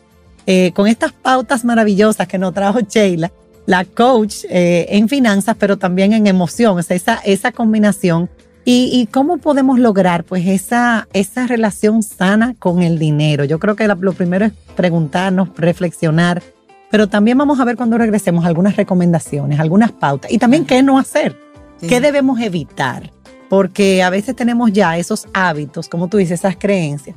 eh, 0.47 0.73
con 0.75 0.89
estas 0.89 1.13
pautas 1.13 1.65
maravillosas 1.65 2.29
que 2.29 2.37
nos 2.37 2.53
trajo 2.53 2.81
Sheila 2.81 3.33
la 3.67 3.85
coach 3.85 4.45
eh, 4.51 4.87
en 4.91 5.09
finanzas, 5.09 5.57
pero 5.59 5.79
también 5.79 6.13
en 6.13 6.27
emoción, 6.27 6.79
esa, 6.79 7.17
esa 7.25 7.53
combinación. 7.53 8.29
Y, 8.67 9.09
cómo 9.13 9.37
podemos 9.37 9.79
lograr 9.79 10.25
pues 10.25 10.47
esa, 10.47 11.07
esa 11.13 11.47
relación 11.47 12.03
sana 12.03 12.55
con 12.59 12.83
el 12.83 12.99
dinero. 12.99 13.45
Yo 13.45 13.59
creo 13.59 13.77
que 13.77 13.87
lo 13.87 14.13
primero 14.15 14.47
es 14.47 14.53
preguntarnos, 14.75 15.51
reflexionar, 15.55 16.43
pero 16.91 17.07
también 17.07 17.37
vamos 17.37 17.61
a 17.61 17.65
ver 17.67 17.77
cuando 17.77 17.99
regresemos 17.99 18.47
algunas 18.47 18.77
recomendaciones, 18.77 19.61
algunas 19.61 19.93
pautas 19.93 20.33
y 20.33 20.39
también 20.39 20.65
qué 20.65 20.83
no 20.83 20.99
hacer, 20.99 21.39
qué 21.87 22.01
debemos 22.01 22.41
evitar, 22.41 23.11
porque 23.51 24.03
a 24.03 24.09
veces 24.09 24.35
tenemos 24.35 24.73
ya 24.73 24.97
esos 24.97 25.29
hábitos, 25.35 25.91
como 25.91 26.09
tú 26.09 26.17
dices, 26.17 26.41
esas 26.41 26.57
creencias 26.57 27.17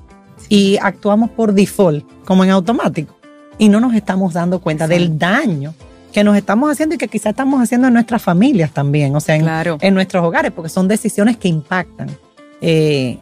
y 0.49 0.77
actuamos 0.81 1.29
por 1.29 1.53
default, 1.53 2.05
como 2.25 2.43
en 2.43 2.49
automático, 2.49 3.15
y 3.57 3.69
no 3.69 3.79
nos 3.79 3.93
estamos 3.93 4.33
dando 4.33 4.59
cuenta 4.59 4.85
del 4.85 5.17
daño 5.17 5.73
que 6.11 6.23
nos 6.23 6.35
estamos 6.37 6.71
haciendo 6.71 6.95
y 6.95 6.97
que 6.97 7.07
quizás 7.07 7.31
estamos 7.31 7.61
haciendo 7.61 7.87
en 7.87 7.93
nuestras 7.93 8.21
familias 8.21 8.71
también, 8.71 9.15
o 9.15 9.19
sea, 9.19 9.35
en, 9.35 9.93
nuestros 9.93 10.23
hogares, 10.23 10.51
porque 10.51 10.69
son 10.69 10.87
decisiones 10.87 11.37
que 11.37 11.47
impactan 11.47 12.09
eh, 12.61 13.17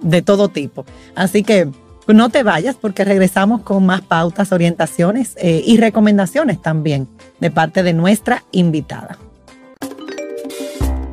de 0.00 0.22
todo 0.22 0.48
tipo. 0.48 0.84
Así 1.14 1.42
que 1.42 1.68
no 2.08 2.30
te 2.30 2.42
vayas 2.42 2.76
porque 2.76 3.04
regresamos 3.04 3.62
con 3.62 3.86
más 3.86 4.00
pautas, 4.00 4.52
orientaciones 4.52 5.34
eh, 5.36 5.62
y 5.64 5.76
recomendaciones 5.76 6.60
también 6.60 7.08
de 7.40 7.50
parte 7.50 7.82
de 7.82 7.92
nuestra 7.92 8.44
invitada. 8.52 9.18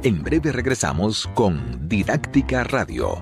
En 0.03 0.23
breve 0.23 0.51
regresamos 0.51 1.27
con 1.33 1.87
Didáctica 1.89 2.63
Radio. 2.63 3.21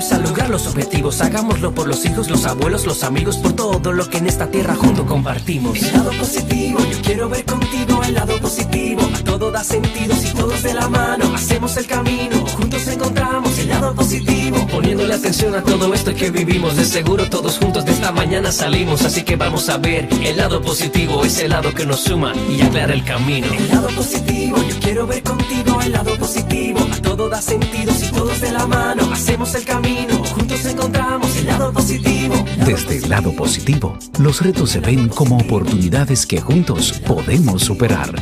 a 0.09 0.17
lograr 0.17 0.49
los 0.49 0.65
objetivos. 0.65 1.21
Hagámoslo 1.21 1.75
por 1.75 1.87
los 1.87 2.03
hijos, 2.05 2.27
los 2.29 2.45
abuelos, 2.45 2.87
los 2.87 3.03
amigos, 3.03 3.37
por 3.37 3.53
todo 3.53 3.91
lo 3.91 4.09
que 4.09 4.17
en 4.17 4.27
esta 4.27 4.47
tierra 4.47 4.73
junto 4.73 5.05
compartimos. 5.05 5.77
El 5.77 5.93
lado 5.93 6.11
positivo, 6.17 6.79
yo 6.79 7.01
quiero 7.03 7.29
ver 7.29 7.45
contigo 7.45 8.01
el 8.03 8.15
lado 8.15 8.39
positivo. 8.39 9.01
A 9.13 9.23
todo 9.23 9.51
da 9.51 9.63
sentido 9.63 10.15
si 10.15 10.33
todos 10.33 10.63
de 10.63 10.73
la 10.73 10.89
mano 10.89 11.35
hacemos 11.35 11.77
el 11.77 11.85
camino. 11.85 12.35
Juntos 12.47 12.87
encontramos 12.87 13.59
el 13.59 13.69
lado 13.69 13.93
positivo. 13.93 14.65
Poniéndole 14.71 15.13
atención 15.13 15.53
a 15.53 15.61
todo 15.61 15.93
esto 15.93 16.15
que 16.15 16.31
vivimos, 16.31 16.75
de 16.77 16.85
seguro 16.85 17.29
todos 17.29 17.59
juntos 17.59 17.85
de 17.85 17.91
esta 17.91 18.11
mañana 18.11 18.51
salimos. 18.51 19.03
Así 19.03 19.21
que 19.21 19.35
vamos 19.35 19.69
a 19.69 19.77
ver 19.77 20.09
el 20.23 20.37
lado 20.37 20.63
positivo, 20.63 21.23
ese 21.23 21.47
lado 21.47 21.75
que 21.75 21.85
nos 21.85 21.99
suma 21.99 22.33
y 22.49 22.61
aclara 22.61 22.93
el 22.93 23.03
camino. 23.03 23.47
El 23.53 23.67
lado 23.69 23.87
positivo, 23.89 24.57
yo 24.57 24.79
quiero 24.79 25.05
ver 25.05 25.21
contigo 25.21 25.70
el 25.85 25.91
lado 25.91 26.15
positivo. 26.17 26.79
A 26.91 27.01
todo 27.01 27.29
da 27.29 27.41
sentido 27.41 27.93
si 27.93 28.11
todos 28.11 28.41
de 28.41 28.51
la 28.51 28.65
mano 28.67 29.09
hacemos 29.11 29.53
el 29.55 29.65
camino. 29.65 30.23
Juntos 30.25 30.65
encontramos 30.65 31.35
el 31.37 31.47
lado 31.47 31.71
positivo. 31.73 32.35
Desde 32.65 32.97
el 32.97 33.09
lado 33.09 33.33
positivo, 33.35 33.97
los 34.19 34.41
retos 34.41 34.71
se 34.71 34.79
ven 34.79 35.09
como 35.09 35.37
oportunidades 35.37 36.25
que 36.25 36.39
juntos 36.41 36.93
podemos 37.05 37.63
superar. 37.63 38.13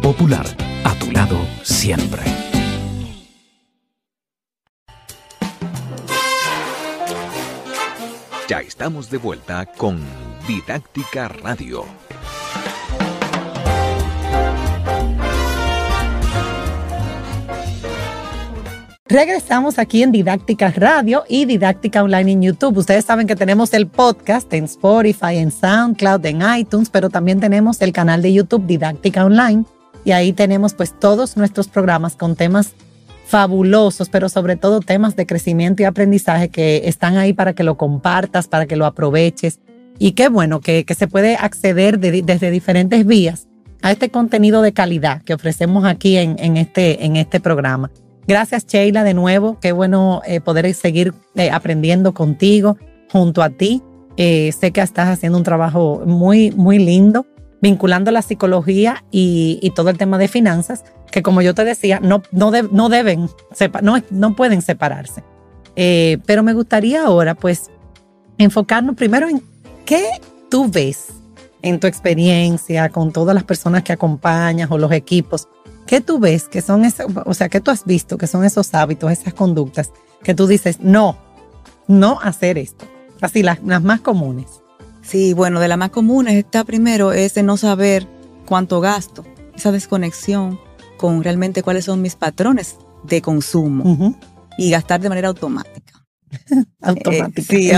Popular, 0.00 0.46
a 0.84 0.94
tu 0.98 1.10
lado 1.10 1.38
siempre. 1.62 2.22
Ya 8.48 8.60
estamos 8.60 9.10
de 9.10 9.18
vuelta 9.18 9.66
con 9.66 10.00
Didáctica 10.46 11.28
Radio. 11.28 11.86
Regresamos 19.12 19.78
aquí 19.78 20.02
en 20.02 20.10
Didáctica 20.10 20.72
Radio 20.74 21.24
y 21.28 21.44
Didáctica 21.44 22.02
Online 22.02 22.32
en 22.32 22.40
YouTube. 22.40 22.78
Ustedes 22.78 23.04
saben 23.04 23.26
que 23.26 23.36
tenemos 23.36 23.74
el 23.74 23.86
podcast 23.86 24.50
en 24.54 24.64
Spotify, 24.64 25.36
en 25.36 25.50
SoundCloud, 25.50 26.24
en 26.24 26.40
iTunes, 26.56 26.88
pero 26.88 27.10
también 27.10 27.38
tenemos 27.38 27.82
el 27.82 27.92
canal 27.92 28.22
de 28.22 28.32
YouTube 28.32 28.66
Didáctica 28.66 29.26
Online 29.26 29.66
y 30.06 30.12
ahí 30.12 30.32
tenemos 30.32 30.72
pues 30.72 30.98
todos 30.98 31.36
nuestros 31.36 31.68
programas 31.68 32.16
con 32.16 32.36
temas 32.36 32.72
fabulosos, 33.26 34.08
pero 34.08 34.30
sobre 34.30 34.56
todo 34.56 34.80
temas 34.80 35.14
de 35.14 35.26
crecimiento 35.26 35.82
y 35.82 35.84
aprendizaje 35.84 36.48
que 36.48 36.80
están 36.86 37.18
ahí 37.18 37.34
para 37.34 37.52
que 37.52 37.64
lo 37.64 37.76
compartas, 37.76 38.48
para 38.48 38.64
que 38.64 38.76
lo 38.76 38.86
aproveches. 38.86 39.60
Y 39.98 40.12
qué 40.12 40.30
bueno 40.30 40.60
que, 40.60 40.86
se 40.96 41.06
puede 41.06 41.36
acceder 41.36 41.98
desde 41.98 42.50
diferentes 42.50 43.04
vías 43.04 43.46
a 43.82 43.92
este 43.92 44.08
contenido 44.08 44.62
de 44.62 44.72
calidad 44.72 45.20
que 45.20 45.34
ofrecemos 45.34 45.84
aquí 45.84 46.16
en, 46.16 46.56
este, 46.56 47.04
en 47.04 47.16
este 47.16 47.40
programa. 47.40 47.90
Gracias 48.26 48.66
Sheila 48.66 49.02
de 49.02 49.14
nuevo, 49.14 49.58
qué 49.60 49.72
bueno 49.72 50.22
eh, 50.26 50.40
poder 50.40 50.72
seguir 50.74 51.12
eh, 51.34 51.50
aprendiendo 51.50 52.14
contigo, 52.14 52.76
junto 53.10 53.42
a 53.42 53.50
ti. 53.50 53.82
Eh, 54.16 54.52
sé 54.52 54.70
que 54.70 54.80
estás 54.80 55.08
haciendo 55.08 55.38
un 55.38 55.44
trabajo 55.44 56.02
muy, 56.06 56.52
muy 56.52 56.78
lindo, 56.78 57.26
vinculando 57.60 58.10
la 58.10 58.22
psicología 58.22 59.04
y, 59.10 59.72
todo 59.74 59.90
el 59.90 59.98
tema 59.98 60.18
de 60.18 60.28
finanzas, 60.28 60.84
que 61.10 61.22
como 61.22 61.42
yo 61.42 61.54
te 61.54 61.64
decía, 61.64 61.98
no, 62.00 62.22
no, 62.30 62.52
no 62.70 62.88
deben, 62.88 63.28
no, 63.82 63.96
no 64.10 64.36
pueden 64.36 64.62
separarse. 64.62 65.24
pero 65.74 66.42
me 66.42 66.52
gustaría 66.52 67.04
ahora, 67.04 67.34
pues, 67.34 67.70
enfocarnos 68.38 68.96
primero 68.96 69.28
en 69.28 69.42
qué 69.84 70.04
tú 70.50 70.68
ves 70.70 71.08
en 71.62 71.80
tu 71.80 71.86
experiencia 71.86 72.88
con 72.90 73.12
todas 73.12 73.34
las 73.34 73.44
personas 73.44 73.82
que 73.82 73.92
acompañas 73.92 74.70
o 74.70 74.78
los 74.78 74.92
equipos 74.92 75.48
¿Qué 75.86 76.00
tú 76.00 76.18
ves 76.18 76.48
que 76.48 76.62
son 76.62 76.84
esos, 76.84 77.06
o 77.24 77.34
sea, 77.34 77.48
qué 77.48 77.60
tú 77.60 77.70
has 77.70 77.84
visto 77.84 78.18
que 78.18 78.26
son 78.26 78.44
esos 78.44 78.72
hábitos, 78.74 79.10
esas 79.10 79.34
conductas 79.34 79.90
que 80.22 80.34
tú 80.34 80.46
dices, 80.46 80.80
no, 80.80 81.18
no 81.88 82.20
hacer 82.20 82.58
esto? 82.58 82.86
Así, 83.20 83.42
las, 83.42 83.62
más 83.62 84.00
comunes. 84.00 84.46
Sí, 85.02 85.32
bueno, 85.34 85.60
de 85.60 85.68
las 85.68 85.78
más 85.78 85.90
comunes 85.90 86.34
está 86.34 86.64
primero 86.64 87.12
ese 87.12 87.42
no 87.42 87.56
saber 87.56 88.06
cuánto 88.46 88.80
gasto, 88.80 89.24
esa 89.54 89.72
desconexión 89.72 90.60
con 90.96 91.22
realmente 91.22 91.62
cuáles 91.62 91.84
son 91.84 92.00
mis 92.00 92.14
patrones 92.14 92.76
de 93.02 93.20
consumo 93.20 94.16
y 94.56 94.70
gastar 94.70 95.00
de 95.00 95.08
manera 95.08 95.28
automática. 95.28 95.92
automática. 96.80 97.54
Eh, 97.54 97.58
sí, 97.58 97.70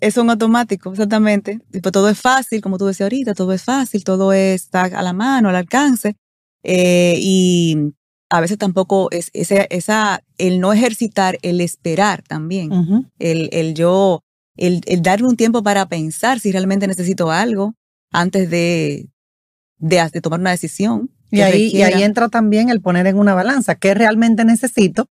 es 0.00 0.16
un 0.16 0.30
automático, 0.30 0.92
exactamente. 0.92 1.60
Tipo, 1.70 1.92
todo 1.92 2.08
es 2.08 2.18
fácil, 2.18 2.60
como 2.60 2.78
tú 2.78 2.86
decías 2.86 3.06
ahorita, 3.06 3.34
todo 3.34 3.52
es 3.52 3.62
fácil, 3.62 4.04
todo 4.04 4.32
está 4.32 4.84
a 4.84 5.02
la 5.02 5.12
mano, 5.12 5.48
al 5.48 5.56
alcance. 5.56 6.16
Eh, 6.62 7.16
y 7.18 7.76
a 8.30 8.40
veces 8.40 8.58
tampoco 8.58 9.08
es 9.10 9.30
esa, 9.34 9.62
esa, 9.64 10.24
el 10.38 10.60
no 10.60 10.72
ejercitar, 10.72 11.38
el 11.42 11.60
esperar 11.60 12.22
también, 12.22 12.70
el, 13.18 13.50
el, 13.52 13.74
yo, 13.74 14.22
el, 14.56 14.80
el, 14.86 15.02
darle 15.02 15.26
un 15.26 15.36
tiempo 15.36 15.62
para 15.62 15.86
pensar 15.86 16.40
si 16.40 16.50
realmente 16.50 16.86
necesito 16.86 17.30
algo 17.30 17.74
antes 18.10 18.48
de, 18.48 19.08
de, 19.78 20.08
de 20.10 20.20
tomar 20.20 20.40
una 20.40 20.50
decisión. 20.50 21.10
Y 21.30 21.40
ahí, 21.40 21.68
y 21.68 21.82
ahí 21.82 22.02
entra 22.02 22.28
también 22.28 22.68
el 22.68 22.82
poner 22.82 23.06
en 23.06 23.18
una 23.18 23.34
balanza 23.34 23.74
qué 23.74 23.94
realmente 23.94 24.44
necesito 24.44 25.06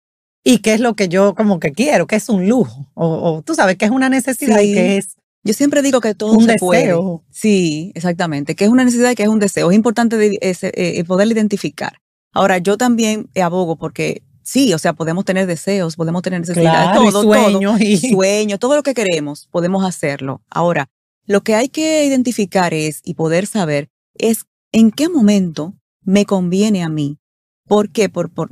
y 0.42 0.58
qué 0.58 0.72
es 0.74 0.80
lo 0.80 0.94
que 0.94 1.08
yo 1.08 1.34
como 1.34 1.60
que 1.60 1.72
quiero, 1.72 2.06
qué 2.06 2.16
es 2.16 2.28
un 2.28 2.48
lujo, 2.48 2.90
o, 2.94 3.34
o 3.34 3.42
tú 3.42 3.54
sabes 3.54 3.76
que 3.76 3.84
es 3.84 3.90
una 3.90 4.08
necesidad 4.08 4.60
y 4.60 4.72
qué 4.72 4.96
es 4.96 5.16
yo 5.46 5.54
siempre 5.54 5.80
digo 5.82 6.00
que 6.00 6.14
todo 6.14 6.32
un 6.32 6.44
se 6.44 6.52
deseo. 6.52 6.66
puede. 6.66 6.94
Sí, 7.30 7.92
exactamente. 7.94 8.54
Que 8.54 8.64
es 8.64 8.70
una 8.70 8.84
necesidad 8.84 9.10
y 9.10 9.14
que 9.14 9.22
es 9.22 9.28
un 9.28 9.38
deseo. 9.38 9.70
Es 9.70 9.76
importante 9.76 10.16
de, 10.16 10.38
eh, 10.40 11.04
poder 11.04 11.28
identificar. 11.28 12.00
Ahora, 12.32 12.58
yo 12.58 12.76
también 12.76 13.30
abogo 13.40 13.76
porque 13.76 14.22
sí, 14.42 14.74
o 14.74 14.78
sea, 14.78 14.92
podemos 14.92 15.24
tener 15.24 15.46
deseos, 15.46 15.96
podemos 15.96 16.22
tener 16.22 16.40
necesidades, 16.40 16.94
todo, 16.94 17.22
sueños, 17.22 17.80
y... 17.80 17.96
sueños, 17.96 18.58
todo 18.58 18.76
lo 18.76 18.82
que 18.82 18.94
queremos, 18.94 19.48
podemos 19.50 19.84
hacerlo. 19.84 20.42
Ahora, 20.50 20.88
lo 21.24 21.42
que 21.42 21.54
hay 21.54 21.68
que 21.68 22.04
identificar 22.04 22.74
es 22.74 23.00
y 23.04 23.14
poder 23.14 23.46
saber 23.46 23.88
es 24.14 24.44
en 24.72 24.90
qué 24.90 25.08
momento 25.08 25.74
me 26.02 26.24
conviene 26.24 26.82
a 26.82 26.88
mí. 26.88 27.18
¿Por 27.66 27.90
qué? 27.90 28.08
Por, 28.08 28.30
por, 28.30 28.48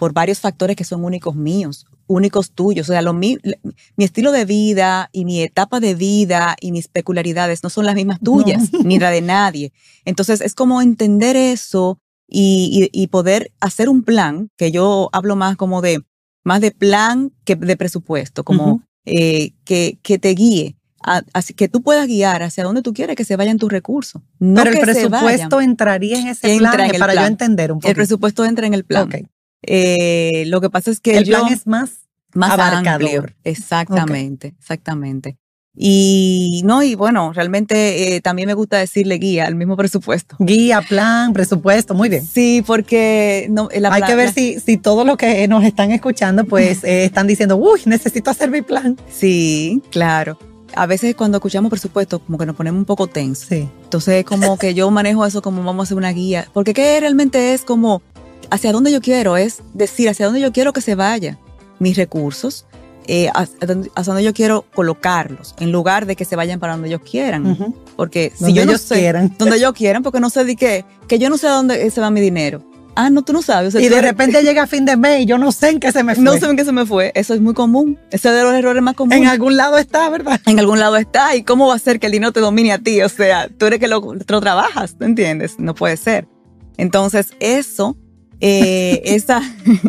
por 0.00 0.14
varios 0.14 0.40
factores 0.40 0.76
que 0.76 0.84
son 0.84 1.04
únicos 1.04 1.36
míos 1.36 1.86
únicos 2.10 2.50
tuyos. 2.50 2.88
O 2.88 2.92
sea, 2.92 3.02
lo, 3.02 3.12
mi, 3.12 3.38
mi, 3.96 4.04
estilo 4.04 4.32
de 4.32 4.44
vida 4.44 5.08
y 5.12 5.24
mi 5.24 5.42
etapa 5.42 5.80
de 5.80 5.94
vida 5.94 6.56
y 6.60 6.72
mis 6.72 6.88
peculiaridades 6.88 7.62
no 7.62 7.70
son 7.70 7.86
las 7.86 7.94
mismas 7.94 8.20
tuyas, 8.20 8.72
ni 8.84 8.98
la 8.98 9.10
de 9.10 9.22
nadie. 9.22 9.72
Entonces, 10.04 10.40
es 10.40 10.54
como 10.54 10.82
entender 10.82 11.36
eso 11.36 11.98
y, 12.28 12.90
y, 12.92 13.06
poder 13.08 13.52
hacer 13.60 13.88
un 13.88 14.02
plan, 14.02 14.50
que 14.56 14.70
yo 14.72 15.08
hablo 15.12 15.36
más 15.36 15.56
como 15.56 15.82
de, 15.82 16.02
más 16.44 16.60
de 16.60 16.72
plan 16.72 17.32
que 17.44 17.56
de 17.56 17.76
presupuesto, 17.76 18.44
como 18.44 18.82
eh, 19.04 19.52
que, 19.64 19.98
que 20.02 20.18
te 20.18 20.30
guíe. 20.30 20.76
así 21.32 21.54
que 21.54 21.68
tú 21.68 21.82
puedas 21.82 22.06
guiar 22.06 22.42
hacia 22.42 22.64
donde 22.64 22.82
tú 22.82 22.92
quieres 22.92 23.16
que 23.16 23.24
se 23.24 23.36
vayan 23.36 23.58
tus 23.58 23.70
recursos. 23.70 24.22
No 24.38 24.62
Pero 24.62 24.76
el 24.76 24.80
presupuesto 24.80 25.60
entraría 25.60 26.18
en 26.18 26.28
ese 26.28 26.58
plan, 26.58 26.90
para 26.98 27.14
yo 27.14 27.26
entender 27.26 27.72
un 27.72 27.78
poco. 27.78 27.88
El 27.88 27.94
presupuesto 27.94 28.44
entra 28.44 28.66
en 28.66 28.74
el 28.74 28.84
plan. 28.84 29.08
Eh, 29.62 30.44
lo 30.46 30.60
que 30.60 30.70
pasa 30.70 30.90
es 30.90 31.00
que 31.00 31.18
el 31.18 31.26
plan 31.26 31.52
es 31.52 31.66
más 31.66 32.00
más 32.34 32.52
abarcador. 32.52 33.34
Exactamente, 33.44 34.54
exactamente. 34.58 35.36
Y 35.76 36.62
no, 36.64 36.82
y 36.82 36.96
bueno, 36.96 37.32
realmente 37.32 38.16
eh, 38.16 38.20
también 38.20 38.48
me 38.48 38.54
gusta 38.54 38.78
decirle 38.78 39.16
guía, 39.16 39.46
al 39.46 39.54
mismo 39.54 39.76
presupuesto. 39.76 40.36
Guía, 40.40 40.82
plan, 40.82 41.32
presupuesto, 41.32 41.94
muy 41.94 42.08
bien. 42.08 42.26
Sí, 42.26 42.62
porque 42.66 43.46
no, 43.50 43.68
hay 43.72 44.02
que 44.02 44.14
ver 44.16 44.32
si, 44.32 44.58
si 44.58 44.76
todos 44.76 45.06
los 45.06 45.16
que 45.16 45.46
nos 45.48 45.64
están 45.64 45.92
escuchando, 45.92 46.44
pues 46.44 46.82
eh, 46.84 47.04
están 47.04 47.26
diciendo, 47.26 47.56
uy, 47.56 47.80
necesito 47.86 48.30
hacer 48.30 48.50
mi 48.50 48.62
plan. 48.62 48.96
Sí, 49.10 49.80
claro. 49.90 50.38
A 50.74 50.86
veces 50.86 51.14
cuando 51.14 51.38
escuchamos 51.38 51.70
presupuesto, 51.70 52.18
como 52.20 52.38
que 52.38 52.46
nos 52.46 52.56
ponemos 52.56 52.78
un 52.78 52.84
poco 52.84 53.06
tensos. 53.06 53.48
Sí. 53.48 53.68
Entonces, 53.82 54.24
como 54.24 54.56
que 54.56 54.74
yo 54.74 54.90
manejo 54.90 55.26
eso 55.26 55.42
como 55.42 55.64
vamos 55.64 55.82
a 55.82 55.84
hacer 55.84 55.96
una 55.96 56.12
guía. 56.12 56.48
Porque 56.52 56.74
¿qué 56.74 57.00
realmente 57.00 57.54
es 57.54 57.62
como 57.62 58.02
hacia 58.50 58.72
dónde 58.72 58.92
yo 58.92 59.00
quiero? 59.00 59.36
Es 59.36 59.62
decir, 59.74 60.08
hacia 60.08 60.26
dónde 60.26 60.40
yo 60.40 60.52
quiero 60.52 60.72
que 60.72 60.80
se 60.80 60.94
vaya 60.94 61.38
mis 61.78 61.96
recursos, 61.96 62.66
eh, 63.06 63.28
hasta 63.34 63.74
donde 64.04 64.22
yo 64.22 64.34
quiero 64.34 64.64
colocarlos, 64.74 65.54
en 65.58 65.72
lugar 65.72 66.06
de 66.06 66.16
que 66.16 66.24
se 66.24 66.36
vayan 66.36 66.60
para 66.60 66.74
donde 66.74 66.88
ellos 66.88 67.00
quieran. 67.08 67.74
Porque 67.96 68.32
si 68.36 68.52
yo 68.52 68.66
no 68.66 68.78
sé, 68.78 68.96
quieran. 68.96 69.34
donde 69.38 69.56
ellos 69.58 69.72
quieran, 69.72 70.02
porque 70.02 70.20
no 70.20 70.30
sé 70.30 70.44
de 70.44 70.56
qué, 70.56 70.84
que 71.08 71.18
yo 71.18 71.30
no 71.30 71.38
sé 71.38 71.48
a 71.48 71.52
dónde 71.52 71.90
se 71.90 72.00
va 72.00 72.10
mi 72.10 72.20
dinero. 72.20 72.62
Ah, 72.96 73.08
no, 73.08 73.22
tú 73.22 73.32
no 73.32 73.40
sabes. 73.40 73.74
y 73.76 73.88
de 73.88 74.02
repente 74.02 74.42
llega 74.44 74.66
fin 74.66 74.84
de 74.84 74.96
mes 74.96 75.22
y 75.22 75.26
yo 75.26 75.38
no 75.38 75.52
sé 75.52 75.70
en 75.70 75.80
qué 75.80 75.90
se 75.92 76.02
me 76.02 76.14
fue. 76.14 76.24
No 76.24 76.36
sé 76.36 76.46
en 76.46 76.56
qué 76.56 76.64
se 76.64 76.72
me 76.72 76.84
fue. 76.84 77.12
Eso 77.14 77.34
es 77.34 77.40
muy 77.40 77.54
común. 77.54 77.98
Ese 78.10 78.28
es 78.28 78.34
de 78.34 78.42
los 78.42 78.52
errores 78.52 78.82
más 78.82 78.94
comunes. 78.94 79.18
En 79.18 79.26
algún 79.26 79.56
lado 79.56 79.78
está, 79.78 80.08
¿verdad? 80.10 80.40
En 80.46 80.58
algún 80.58 80.80
lado 80.80 80.96
está. 80.96 81.34
¿Y 81.36 81.42
cómo 81.42 81.68
va 81.68 81.76
a 81.76 81.78
ser 81.78 81.98
que 82.00 82.06
el 82.06 82.12
dinero 82.12 82.32
te 82.32 82.40
domine 82.40 82.72
a 82.72 82.78
ti? 82.78 83.00
O 83.02 83.08
sea, 83.08 83.48
tú 83.48 83.66
eres 83.66 83.78
que 83.78 83.88
lo, 83.88 84.00
lo 84.14 84.40
trabajas, 84.40 84.98
¿te 84.98 85.04
entiendes? 85.04 85.58
No 85.58 85.74
puede 85.74 85.96
ser. 85.96 86.28
Entonces, 86.76 87.32
eso 87.40 87.96
eh, 88.40 89.02
esa 89.04 89.42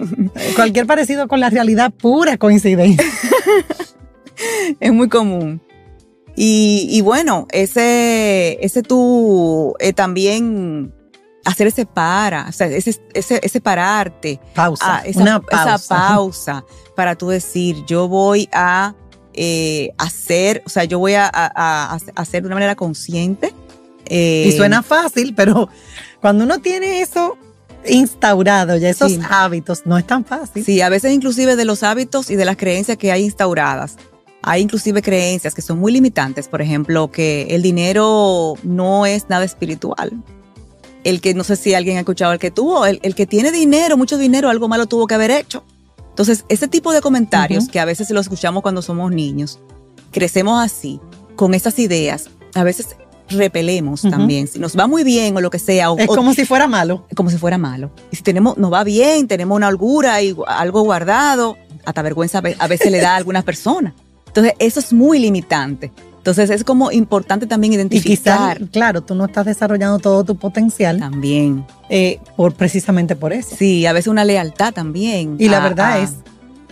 Cualquier 0.55 0.85
parecido 0.85 1.27
con 1.27 1.39
la 1.39 1.49
realidad, 1.49 1.91
pura 1.91 2.37
coincidencia. 2.37 3.05
es 4.79 4.93
muy 4.93 5.09
común. 5.09 5.61
Y, 6.35 7.01
bueno, 7.01 7.45
ese, 7.51 8.57
ese 8.61 8.81
tú 8.81 9.75
eh, 9.79 9.93
también 9.93 10.91
hacer 11.45 11.67
ese 11.67 11.85
para, 11.85 12.47
o 12.49 12.51
sea, 12.51 12.67
ese, 12.67 12.99
ese, 13.13 13.61
pararte. 13.61 14.39
Pausa. 14.55 14.85
Ah, 14.87 15.01
esa, 15.05 15.39
pausa. 15.39 15.75
Esa 15.75 15.87
pausa 15.87 16.65
para 16.95 17.15
tú 17.15 17.27
decir, 17.27 17.83
yo 17.85 18.07
voy 18.07 18.49
a 18.53 18.95
eh, 19.33 19.91
hacer, 19.99 20.63
o 20.65 20.69
sea, 20.69 20.85
yo 20.85 20.97
voy 20.97 21.13
a, 21.15 21.27
hacer 22.15 22.41
de 22.41 22.47
una 22.47 22.55
manera 22.55 22.75
consciente. 22.75 23.53
y 24.09 24.51
suena 24.53 24.81
fácil, 24.81 25.35
pero 25.35 25.69
cuando 26.21 26.43
uno 26.45 26.59
tiene 26.59 27.01
eso 27.01 27.37
instaurado, 27.87 28.77
ya 28.77 28.89
esos 28.89 29.13
hábitos, 29.29 29.83
no 29.85 29.97
es 29.97 30.05
tan 30.05 30.25
fácil. 30.25 30.63
Sí, 30.63 30.81
a 30.81 30.89
veces 30.89 31.13
inclusive 31.13 31.55
de 31.55 31.65
los 31.65 31.83
hábitos 31.83 32.29
y 32.29 32.35
de 32.35 32.45
las 32.45 32.57
creencias 32.57 32.97
que 32.97 33.11
hay 33.11 33.23
instauradas. 33.23 33.97
Hay 34.43 34.61
inclusive 34.61 35.01
creencias 35.01 35.53
que 35.53 35.61
son 35.61 35.79
muy 35.79 35.91
limitantes, 35.91 36.47
por 36.47 36.61
ejemplo, 36.61 37.11
que 37.11 37.47
el 37.51 37.61
dinero 37.61 38.55
no 38.63 39.05
es 39.05 39.29
nada 39.29 39.45
espiritual. 39.45 40.11
El 41.03 41.21
que, 41.21 41.33
no 41.33 41.43
sé 41.43 41.55
si 41.55 41.73
alguien 41.73 41.97
ha 41.97 42.01
escuchado, 42.01 42.33
el 42.33 42.39
que 42.39 42.51
tuvo, 42.51 42.85
el, 42.85 42.99
que 43.15 43.25
tiene 43.25 43.51
dinero, 43.51 43.97
mucho 43.97 44.17
dinero, 44.17 44.49
algo 44.49 44.67
malo 44.67 44.87
tuvo 44.87 45.07
que 45.07 45.15
haber 45.15 45.31
hecho. 45.31 45.63
Entonces, 46.09 46.45
ese 46.49 46.67
tipo 46.67 46.91
de 46.91 47.01
comentarios 47.01 47.67
que 47.67 47.79
a 47.79 47.85
veces 47.85 48.09
lo 48.11 48.19
escuchamos 48.19 48.61
cuando 48.61 48.81
somos 48.81 49.11
niños, 49.11 49.59
crecemos 50.11 50.63
así, 50.63 50.99
con 51.35 51.53
esas 51.53 51.79
ideas, 51.79 52.29
a 52.53 52.63
veces 52.63 52.95
repelemos 53.33 54.01
también. 54.01 54.47
Si 54.47 54.59
nos 54.59 54.77
va 54.77 54.87
muy 54.87 55.03
bien 55.03 55.35
o 55.35 55.41
lo 55.41 55.49
que 55.49 55.59
sea. 55.59 55.89
es 55.97 56.07
como 56.07 56.33
si 56.33 56.45
fuera 56.45 56.67
malo. 56.67 57.05
Como 57.15 57.29
si 57.29 57.37
fuera 57.37 57.57
malo. 57.57 57.91
Y 58.11 58.15
si 58.15 58.23
tenemos, 58.23 58.57
nos 58.57 58.71
va 58.71 58.83
bien, 58.83 59.27
tenemos 59.27 59.55
una 59.55 59.67
holgura 59.67 60.21
y 60.21 60.35
algo 60.47 60.81
guardado, 60.83 61.57
hasta 61.85 62.01
vergüenza 62.01 62.41
a 62.59 62.67
veces 62.67 62.91
le 62.91 63.01
da 63.01 63.13
a 63.13 63.15
algunas 63.17 63.43
personas. 63.43 63.93
Entonces, 64.27 64.53
eso 64.59 64.79
es 64.79 64.93
muy 64.93 65.19
limitante. 65.19 65.91
Entonces, 66.17 66.51
es 66.51 66.63
como 66.63 66.91
importante 66.91 67.47
también 67.47 67.73
identificar. 67.73 68.61
Y 68.61 68.67
claro, 68.67 69.01
tú 69.01 69.15
no 69.15 69.25
estás 69.25 69.45
desarrollando 69.45 69.97
todo 69.97 70.23
tu 70.23 70.35
potencial. 70.35 70.99
También. 70.99 71.65
Eh, 71.89 72.19
por, 72.35 72.53
precisamente 72.53 73.15
por 73.15 73.33
eso. 73.33 73.55
Sí, 73.57 73.85
a 73.87 73.93
veces 73.93 74.07
una 74.07 74.23
lealtad 74.23 74.71
también. 74.71 75.35
Y 75.39 75.49
la 75.49 75.59
verdad 75.59 76.01
es 76.01 76.11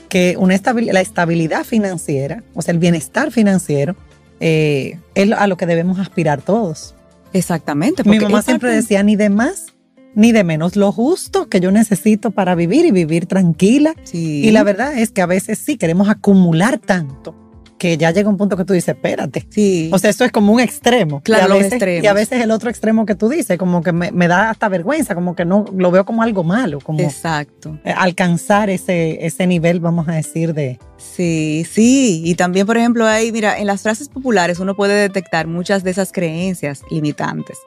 que 0.07 0.35
una 0.37 0.59
la 0.91 1.01
estabilidad 1.01 1.63
financiera, 1.63 2.43
o 2.53 2.61
sea, 2.61 2.73
el 2.73 2.79
bienestar 2.79 3.31
financiero, 3.31 3.95
eh, 4.39 4.99
es 5.15 5.31
a 5.31 5.47
lo 5.47 5.57
que 5.57 5.65
debemos 5.65 5.99
aspirar 5.99 6.41
todos. 6.41 6.95
Exactamente. 7.33 8.03
Mi 8.03 8.19
mamá 8.19 8.41
siempre 8.41 8.73
decía, 8.73 9.03
ni 9.03 9.15
de 9.15 9.29
más 9.29 9.73
ni 10.15 10.31
de 10.31 10.43
menos, 10.43 10.75
lo 10.75 10.91
justo 10.91 11.47
que 11.49 11.59
yo 11.59 11.71
necesito 11.71 12.31
para 12.31 12.55
vivir 12.55 12.85
y 12.85 12.91
vivir 12.91 13.25
tranquila. 13.25 13.93
Y 14.11 14.49
la 14.51 14.63
verdad 14.63 14.97
es 14.97 15.11
que 15.11 15.21
a 15.21 15.25
veces 15.25 15.59
sí 15.59 15.77
queremos 15.77 16.09
acumular 16.09 16.79
tanto 16.79 17.35
que 17.79 17.97
ya 17.97 18.11
llega 18.11 18.29
un 18.29 18.37
punto 18.37 18.57
que 18.57 18.65
tú 18.65 18.73
dices, 18.73 18.89
espérate. 18.89 19.47
Sí. 19.49 19.89
O 19.91 19.97
sea, 19.97 20.11
eso 20.11 20.25
es 20.25 20.31
como 20.31 20.51
un 20.51 20.59
extremo. 20.59 21.21
Claro, 21.21 21.55
y 21.55 21.59
a 21.59 21.63
veces, 21.63 22.03
Y 22.03 22.07
a 22.07 22.13
veces 22.13 22.41
el 22.41 22.51
otro 22.51 22.69
extremo 22.69 23.05
que 23.05 23.15
tú 23.15 23.29
dices, 23.29 23.57
como 23.57 23.81
que 23.81 23.93
me, 23.93 24.27
da 24.27 24.49
hasta 24.49 24.67
vergüenza, 24.67 25.15
como 25.15 25.33
que 25.33 25.45
no 25.45 25.65
lo 25.75 25.89
veo 25.89 26.05
como 26.05 26.21
algo 26.21 26.43
malo. 26.43 26.79
Como 26.81 26.99
Exacto. 26.99 27.79
Eh, 27.85 27.93
alcanzar 27.95 28.69
ese, 28.69 29.25
ese 29.25 29.47
nivel, 29.47 29.79
vamos 29.79 30.07
a 30.09 30.11
decir, 30.11 30.53
de. 30.53 30.77
Sí, 30.99 31.65
sí. 31.69 32.21
Y 32.25 32.35
también, 32.35 32.67
por 32.67 32.77
ejemplo, 32.77 33.07
ahí, 33.07 33.31
mira, 33.31 33.57
en 33.57 33.67
las 33.67 33.81
frases 33.81 34.09
populares 34.09 34.59
uno 34.59 34.75
puede 34.75 34.93
detectar 34.93 35.47
muchas 35.47 35.83
de 35.83 35.91
esas 35.91 36.11
creencias 36.11 36.83
limitantes. 36.91 37.57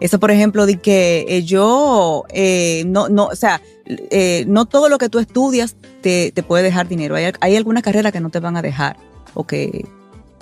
Eso, 0.00 0.18
por 0.18 0.30
ejemplo, 0.30 0.64
de 0.64 0.78
que 0.78 1.26
eh, 1.28 1.42
yo, 1.42 2.24
eh, 2.30 2.84
no, 2.86 3.08
no, 3.08 3.26
o 3.26 3.36
sea, 3.36 3.60
no 4.46 4.66
todo 4.66 4.88
lo 4.88 4.98
que 4.98 5.08
tú 5.08 5.18
estudias 5.18 5.76
te, 6.00 6.32
te 6.32 6.42
puede 6.42 6.62
dejar 6.62 6.88
dinero. 6.88 7.16
Hay, 7.16 7.32
hay 7.40 7.56
alguna 7.56 7.82
carrera 7.82 8.12
que 8.12 8.20
no 8.20 8.30
te 8.30 8.40
van 8.40 8.56
a 8.56 8.62
dejar 8.62 8.96
o 9.34 9.44
que 9.44 9.86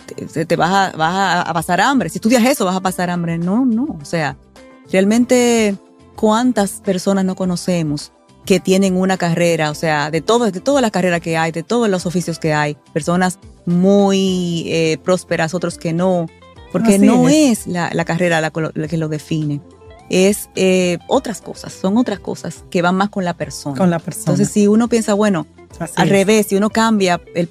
te, 0.06 0.56
vas, 0.56 0.94
a, 0.94 0.96
vas 0.96 1.48
a, 1.48 1.52
pasar 1.52 1.80
hambre. 1.80 2.08
Si 2.08 2.18
estudias 2.18 2.44
eso, 2.44 2.64
vas 2.64 2.76
a 2.76 2.80
pasar 2.80 3.10
hambre. 3.10 3.38
No, 3.38 3.64
no. 3.64 3.98
O 4.00 4.04
sea, 4.04 4.36
realmente, 4.90 5.76
¿cuántas 6.14 6.80
personas 6.80 7.24
no 7.24 7.34
conocemos 7.34 8.12
que 8.46 8.60
tienen 8.60 8.96
una 8.96 9.16
carrera? 9.16 9.70
O 9.70 9.74
sea, 9.74 10.10
de, 10.10 10.22
todo, 10.22 10.50
de 10.50 10.60
todas 10.60 10.80
las 10.80 10.90
carreras 10.90 11.20
que 11.20 11.36
hay, 11.36 11.52
de 11.52 11.62
todos 11.62 11.88
los 11.88 12.06
oficios 12.06 12.38
que 12.38 12.54
hay, 12.54 12.76
personas 12.92 13.38
muy 13.66 14.64
eh, 14.68 14.98
prósperas, 15.04 15.52
otros 15.52 15.76
que 15.76 15.92
no, 15.92 16.26
porque 16.72 16.98
no 16.98 17.28
es, 17.28 17.66
la, 17.66 18.04
carrera 18.04 18.40
la, 18.40 18.50
que 18.50 18.96
lo 18.96 19.08
define 19.08 19.60
es 20.08 20.50
eh, 20.54 20.98
otras 21.08 21.40
cosas, 21.40 21.72
son 21.72 21.96
otras 21.96 22.20
cosas 22.20 22.64
que 22.70 22.82
van 22.82 22.94
más 22.94 23.08
con 23.08 23.24
la 23.24 23.34
persona. 23.34 23.76
Con 23.76 23.90
la 23.90 23.98
persona. 23.98 24.22
Entonces, 24.22 24.50
si 24.50 24.68
uno 24.68 24.88
piensa, 24.88 25.14
bueno, 25.14 25.46
al 25.96 26.08
revés, 26.08 26.46
si 26.48 26.56
uno 26.56 26.70
cambia, 26.70 27.20
el, 27.34 27.48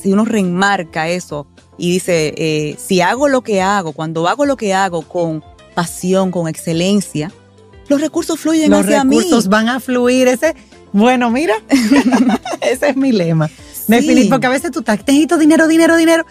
si 0.00 0.12
uno 0.12 0.24
remarca 0.24 1.08
eso 1.08 1.46
y 1.78 1.92
dice, 1.92 2.34
eh, 2.36 2.76
si 2.78 3.00
hago 3.00 3.28
lo 3.28 3.42
que 3.42 3.62
hago, 3.62 3.92
cuando 3.92 4.28
hago 4.28 4.44
lo 4.44 4.56
que 4.56 4.74
hago 4.74 5.02
con 5.02 5.42
pasión, 5.74 6.30
con 6.30 6.48
excelencia, 6.48 7.32
los 7.88 8.00
recursos 8.00 8.38
fluyen 8.38 8.72
hacia 8.74 9.04
mí. 9.04 9.16
Los 9.16 9.24
recursos 9.24 9.48
van 9.48 9.68
a 9.68 9.80
fluir. 9.80 10.28
Ese, 10.28 10.54
bueno, 10.92 11.30
mira, 11.30 11.54
ese 12.60 12.90
es 12.90 12.96
mi 12.96 13.12
lema. 13.12 13.50
porque 14.28 14.46
a 14.46 14.50
veces 14.50 14.70
tú 14.70 14.80
estás, 14.80 14.98
necesito 14.98 15.38
dinero, 15.38 15.66
dinero, 15.68 15.96
dinero 15.96 16.24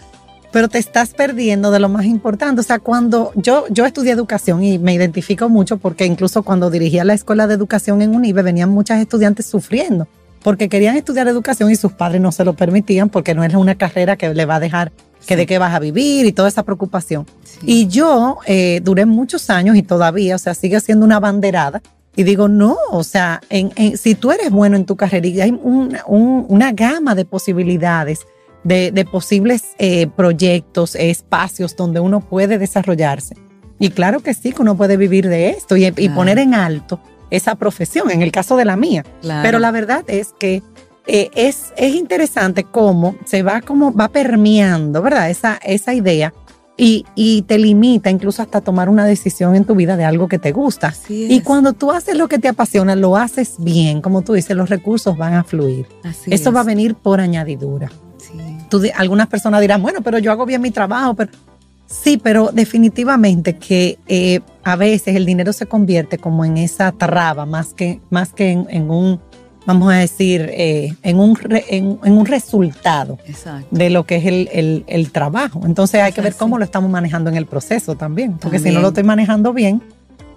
pero 0.54 0.68
te 0.68 0.78
estás 0.78 1.14
perdiendo 1.14 1.72
de 1.72 1.80
lo 1.80 1.88
más 1.88 2.04
importante. 2.04 2.60
O 2.60 2.64
sea, 2.64 2.78
cuando 2.78 3.32
yo, 3.34 3.64
yo 3.70 3.86
estudié 3.86 4.12
educación 4.12 4.62
y 4.62 4.78
me 4.78 4.94
identifico 4.94 5.48
mucho 5.48 5.78
porque 5.78 6.06
incluso 6.06 6.44
cuando 6.44 6.70
dirigía 6.70 7.02
la 7.02 7.12
escuela 7.12 7.48
de 7.48 7.54
educación 7.54 8.02
en 8.02 8.14
UNIBE 8.14 8.42
venían 8.42 8.70
muchas 8.70 9.00
estudiantes 9.00 9.46
sufriendo 9.46 10.06
porque 10.44 10.68
querían 10.68 10.94
estudiar 10.94 11.26
educación 11.26 11.72
y 11.72 11.74
sus 11.74 11.90
padres 11.90 12.20
no 12.20 12.30
se 12.30 12.44
lo 12.44 12.52
permitían 12.52 13.08
porque 13.08 13.34
no 13.34 13.42
es 13.42 13.52
una 13.54 13.74
carrera 13.74 14.16
que 14.16 14.32
le 14.32 14.44
va 14.44 14.56
a 14.56 14.60
dejar 14.60 14.92
que 15.26 15.36
de 15.36 15.46
qué 15.46 15.58
vas 15.58 15.74
a 15.74 15.78
vivir 15.78 16.26
y 16.26 16.32
toda 16.32 16.48
esa 16.48 16.62
preocupación. 16.62 17.26
Y 17.62 17.86
yo 17.86 18.38
eh, 18.46 18.80
duré 18.82 19.06
muchos 19.06 19.50
años 19.50 19.76
y 19.76 19.82
todavía, 19.82 20.36
o 20.36 20.38
sea, 20.38 20.54
sigue 20.54 20.80
siendo 20.80 21.04
una 21.04 21.20
banderada. 21.20 21.82
Y 22.16 22.22
digo, 22.22 22.46
no, 22.46 22.76
o 22.92 23.02
sea, 23.02 23.40
en, 23.50 23.96
si 23.98 24.14
tú 24.14 24.30
eres 24.30 24.50
bueno 24.50 24.76
en 24.76 24.86
tu 24.86 24.94
carrera 24.94 25.26
y 25.26 25.40
hay 25.40 25.58
una 26.06 26.72
gama 26.72 27.16
de 27.16 27.24
posibilidades 27.24 28.20
de, 28.64 29.06
posibles 29.10 29.62
eh, 29.78 30.06
proyectos, 30.06 30.94
espacios 30.94 31.76
donde 31.76 32.00
uno 32.00 32.20
puede 32.20 32.58
desarrollarse. 32.58 33.36
Y 33.78 33.90
claro 33.90 34.20
que 34.20 34.34
sí, 34.34 34.52
que 34.52 34.62
uno 34.62 34.76
puede 34.76 34.96
vivir 34.96 35.28
de 35.28 35.50
esto 35.50 35.76
y, 35.76 35.90
poner 36.10 36.38
en 36.38 36.54
alto 36.54 37.00
esa 37.30 37.56
profesión, 37.56 38.10
en 38.10 38.22
el 38.22 38.32
caso 38.32 38.56
de 38.56 38.64
la 38.64 38.76
mía. 38.76 39.04
Pero 39.42 39.58
la 39.58 39.70
verdad 39.70 40.04
es 40.06 40.32
que 40.38 40.62
eh, 41.06 41.30
es, 41.34 41.72
es 41.76 41.94
interesante 41.94 42.64
cómo 42.64 43.16
se 43.24 43.42
va, 43.42 43.60
como 43.60 43.92
va 43.92 44.08
permeando, 44.08 45.02
¿verdad? 45.02 45.30
Esa, 45.30 45.56
esa 45.62 45.94
idea 45.94 46.32
y, 46.76 47.04
y, 47.14 47.42
te 47.42 47.56
limita 47.56 48.10
incluso 48.10 48.42
hasta 48.42 48.60
tomar 48.60 48.88
una 48.88 49.06
decisión 49.06 49.54
en 49.54 49.64
tu 49.64 49.76
vida 49.76 49.96
de 49.96 50.04
algo 50.04 50.26
que 50.26 50.40
te 50.40 50.50
gusta. 50.50 50.92
y 51.08 51.40
cuando 51.40 51.72
tú 51.72 51.92
haces 51.92 52.16
lo 52.16 52.26
que 52.26 52.40
te 52.40 52.48
apasiona, 52.48 52.96
lo 52.96 53.16
haces 53.16 53.54
bien, 53.58 54.00
como 54.00 54.22
tú 54.22 54.32
dices, 54.32 54.56
los 54.56 54.70
recursos 54.70 55.16
van 55.16 55.34
a 55.34 55.44
fluir. 55.44 55.86
Eso 56.26 56.52
va 56.52 56.60
a 56.60 56.64
venir 56.64 56.96
por 56.96 57.20
añadidura 57.20 57.90
algunas 58.94 59.28
personas 59.28 59.60
dirán, 59.60 59.82
bueno, 59.82 60.00
pero 60.02 60.18
yo 60.18 60.32
hago 60.32 60.46
bien 60.46 60.60
mi 60.60 60.70
trabajo, 60.70 61.14
pero 61.14 61.30
sí, 61.86 62.18
pero 62.22 62.50
definitivamente 62.52 63.56
que 63.56 63.98
eh, 64.06 64.40
a 64.64 64.76
veces 64.76 65.16
el 65.16 65.26
dinero 65.26 65.52
se 65.52 65.66
convierte 65.66 66.18
como 66.18 66.44
en 66.44 66.56
esa 66.56 66.92
traba, 66.92 67.46
más 67.46 67.74
que, 67.74 68.00
más 68.10 68.32
que 68.32 68.50
en, 68.50 68.90
un, 68.90 69.20
vamos 69.66 69.92
a 69.92 69.96
decir, 69.96 70.48
eh, 70.52 70.94
en, 71.02 71.18
un 71.18 71.38
en, 71.50 71.98
un 72.02 72.26
resultado 72.26 73.18
de 73.70 73.90
lo 73.90 74.04
que 74.04 74.16
es 74.16 74.26
el, 74.26 74.84
el, 74.86 75.10
trabajo. 75.12 75.62
Entonces 75.64 76.00
hay 76.00 76.12
que 76.12 76.20
ver 76.20 76.34
cómo 76.34 76.58
lo 76.58 76.64
estamos 76.64 76.90
manejando 76.90 77.30
en 77.30 77.36
el 77.36 77.46
proceso 77.46 77.94
también, 77.94 78.38
porque 78.38 78.58
si 78.58 78.70
no 78.70 78.80
lo 78.80 78.88
estoy 78.88 79.04
manejando 79.04 79.52
bien, 79.52 79.82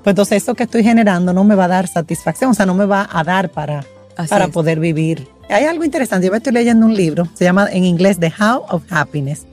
pues 0.04 0.14
entonces 0.14 0.44
eso 0.44 0.56
que 0.56 0.64
estoy 0.64 0.84
generando 0.84 1.34
no 1.34 1.44
me 1.44 1.56
va 1.56 1.66
a 1.66 1.70
dar 1.70 1.88
satisfacción, 1.88 2.52
o 2.52 2.54
sea, 2.54 2.66
no 2.66 2.74
me 2.74 2.86
va 2.86 3.08
a 3.12 3.24
dar 3.24 3.50
para, 3.50 3.84
para 4.30 4.48
poder 4.48 4.80
vivir 4.80 5.28
hay 5.50 5.66
algo 5.66 5.84
interesante. 5.84 6.26
Yo 6.26 6.32
me 6.32 6.38
estoy 6.38 6.54
leyendo 6.54 6.86
un 6.86 6.96
libro, 6.96 7.28
se 7.34 7.44
llama 7.44 7.68
en 7.72 7.86
inglés 7.86 8.20
The 8.20 8.32
How 8.40 8.66
of 8.70 8.84
Happiness, 8.90 9.46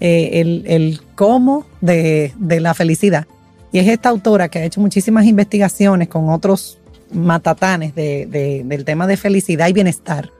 eh, 0.00 0.62
el, 0.66 1.00
cómo 1.14 1.66
de, 1.80 2.32
la 2.38 2.74
felicidad. 2.74 3.26
Y 3.70 3.78
es 3.78 3.88
esta 3.88 4.08
autora 4.08 4.48
que 4.48 4.58
ha 4.58 4.64
hecho 4.64 4.80
muchísimas 4.80 5.24
investigaciones 5.24 6.08
con 6.08 6.28
otros 6.28 6.78
matatanes 7.12 7.94
del 7.94 8.84
tema 8.84 9.06
de 9.06 9.16
felicidad 9.16 9.68
y 9.68 9.72
bienestar. 9.72 10.30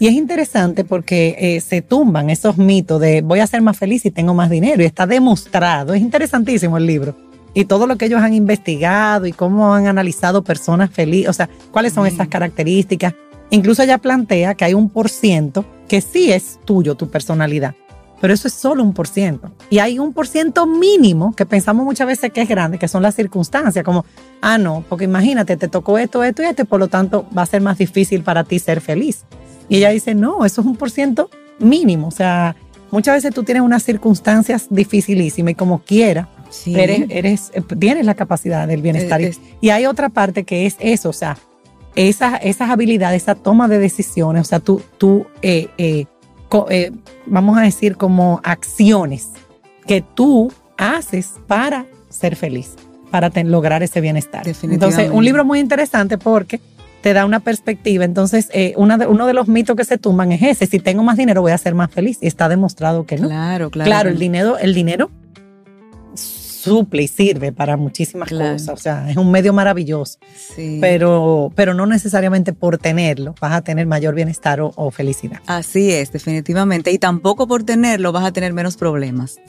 Y 0.00 0.06
es 0.06 0.12
interesante 0.12 0.84
porque 0.84 1.36
eh, 1.38 1.60
se 1.60 1.82
tumban 1.82 2.30
esos 2.30 2.56
mitos 2.56 3.00
de 3.00 3.20
voy 3.20 3.40
a 3.40 3.46
ser 3.46 3.62
más 3.62 3.76
feliz 3.76 4.02
si 4.02 4.10
tengo 4.10 4.32
más 4.32 4.48
dinero. 4.48 4.82
Y 4.82 4.86
está 4.86 5.06
demostrado. 5.06 5.92
Es 5.92 6.00
interesantísimo 6.00 6.78
el 6.78 6.86
libro. 6.86 7.16
Y 7.52 7.64
todo 7.64 7.86
lo 7.86 7.96
que 7.96 8.06
ellos 8.06 8.22
han 8.22 8.34
investigado 8.34 9.26
y 9.26 9.32
cómo 9.32 9.74
han 9.74 9.86
analizado 9.88 10.44
personas 10.44 10.90
felices, 10.90 11.30
o 11.30 11.32
sea, 11.32 11.48
cuáles 11.72 11.92
son 11.92 12.06
esas 12.06 12.28
características. 12.28 13.14
Incluso 13.50 13.82
ella 13.82 13.98
plantea 13.98 14.54
que 14.54 14.64
hay 14.64 14.74
un 14.74 14.90
por 14.90 15.08
ciento 15.08 15.64
que 15.88 16.00
sí 16.00 16.30
es 16.30 16.60
tuyo, 16.64 16.94
tu 16.94 17.10
personalidad, 17.10 17.74
pero 18.20 18.34
eso 18.34 18.48
es 18.48 18.54
solo 18.54 18.82
un 18.82 18.92
por 18.92 19.06
ciento. 19.06 19.50
Y 19.70 19.78
hay 19.78 19.98
un 19.98 20.12
por 20.12 20.26
ciento 20.26 20.66
mínimo 20.66 21.34
que 21.34 21.46
pensamos 21.46 21.84
muchas 21.84 22.06
veces 22.06 22.32
que 22.32 22.42
es 22.42 22.48
grande, 22.48 22.78
que 22.78 22.88
son 22.88 23.02
las 23.02 23.14
circunstancias, 23.14 23.84
como, 23.84 24.04
ah, 24.40 24.58
no, 24.58 24.84
porque 24.88 25.04
imagínate, 25.04 25.56
te 25.56 25.68
tocó 25.68 25.98
esto, 25.98 26.24
esto 26.24 26.42
y 26.42 26.46
esto, 26.46 26.64
por 26.64 26.80
lo 26.80 26.88
tanto 26.88 27.26
va 27.36 27.42
a 27.42 27.46
ser 27.46 27.60
más 27.60 27.78
difícil 27.78 28.22
para 28.22 28.44
ti 28.44 28.58
ser 28.58 28.80
feliz. 28.80 29.24
Y 29.68 29.76
ella 29.76 29.90
dice, 29.90 30.14
no, 30.14 30.44
eso 30.44 30.60
es 30.60 30.66
un 30.66 30.76
por 30.76 30.90
ciento 30.90 31.30
mínimo. 31.58 32.08
O 32.08 32.12
sea, 32.12 32.56
muchas 32.90 33.16
veces 33.16 33.34
tú 33.34 33.44
tienes 33.44 33.62
unas 33.62 33.82
circunstancias 33.82 34.66
dificilísimas 34.70 35.52
y 35.52 35.54
como 35.54 35.80
quiera, 35.80 36.28
eres, 36.66 37.06
eres, 37.10 37.52
tienes 37.78 38.06
la 38.06 38.14
capacidad 38.14 38.66
del 38.66 38.82
bienestar. 38.82 39.20
y 39.60 39.70
hay 39.70 39.86
otra 39.86 40.08
parte 40.08 40.44
que 40.44 40.66
es 40.66 40.76
eso, 40.80 41.10
o 41.10 41.12
sea, 41.12 41.36
esas, 41.94 42.38
esas 42.42 42.70
habilidades, 42.70 43.22
esa 43.22 43.34
toma 43.34 43.68
de 43.68 43.78
decisiones, 43.78 44.42
o 44.42 44.44
sea, 44.44 44.60
tú, 44.60 44.82
tú 44.98 45.26
eh, 45.42 45.68
eh, 45.78 46.06
eh, 46.70 46.92
vamos 47.26 47.58
a 47.58 47.62
decir 47.62 47.96
como 47.96 48.40
acciones 48.44 49.28
que 49.86 50.02
tú 50.02 50.52
haces 50.76 51.34
para 51.46 51.86
ser 52.08 52.36
feliz, 52.36 52.74
para 53.10 53.30
lograr 53.44 53.82
ese 53.82 54.00
bienestar. 54.00 54.46
Entonces, 54.62 55.10
un 55.10 55.24
libro 55.24 55.44
muy 55.44 55.60
interesante 55.60 56.18
porque 56.18 56.60
te 57.02 57.12
da 57.12 57.24
una 57.24 57.40
perspectiva. 57.40 58.04
Entonces, 58.04 58.50
una 58.76 58.98
de, 58.98 59.06
uno 59.06 59.26
de 59.26 59.34
los 59.34 59.48
mitos 59.48 59.76
que 59.76 59.84
se 59.84 59.98
tumban 59.98 60.32
es 60.32 60.42
ese, 60.42 60.66
si 60.66 60.78
tengo 60.78 61.02
más 61.02 61.16
dinero 61.16 61.42
voy 61.42 61.52
a 61.52 61.58
ser 61.58 61.74
más 61.74 61.90
feliz. 61.90 62.18
Y 62.20 62.26
está 62.26 62.48
demostrado 62.48 63.04
que 63.06 63.16
no. 63.16 63.28
Claro, 63.28 63.70
claro. 63.70 63.88
Claro, 63.88 64.10
el 64.10 64.18
dinero, 64.18 64.58
el 64.58 64.74
dinero 64.74 65.10
suple 66.68 67.02
y 67.02 67.08
sirve 67.08 67.52
para 67.52 67.76
muchísimas 67.76 68.28
Claro. 68.28 68.52
cosas. 68.52 68.68
O 68.70 68.76
sea, 68.76 69.10
es 69.10 69.16
un 69.16 69.30
medio 69.30 69.52
maravilloso, 69.52 70.18
Sí. 70.54 70.78
pero, 70.80 71.50
pero 71.54 71.74
no 71.74 71.86
necesariamente 71.86 72.52
por 72.52 72.78
tenerlo 72.78 73.34
vas 73.40 73.52
a 73.52 73.62
tener 73.62 73.86
mayor 73.86 74.14
bienestar 74.14 74.60
o, 74.60 74.72
o 74.76 74.90
felicidad. 74.90 75.38
Así 75.46 75.90
es, 75.92 76.12
definitivamente. 76.12 76.90
Y 76.92 76.98
tampoco 76.98 77.46
por 77.48 77.64
tenerlo 77.64 78.12
vas 78.12 78.24
a 78.24 78.32
tener 78.32 78.52
menos 78.52 78.76
problemas. 78.76 79.38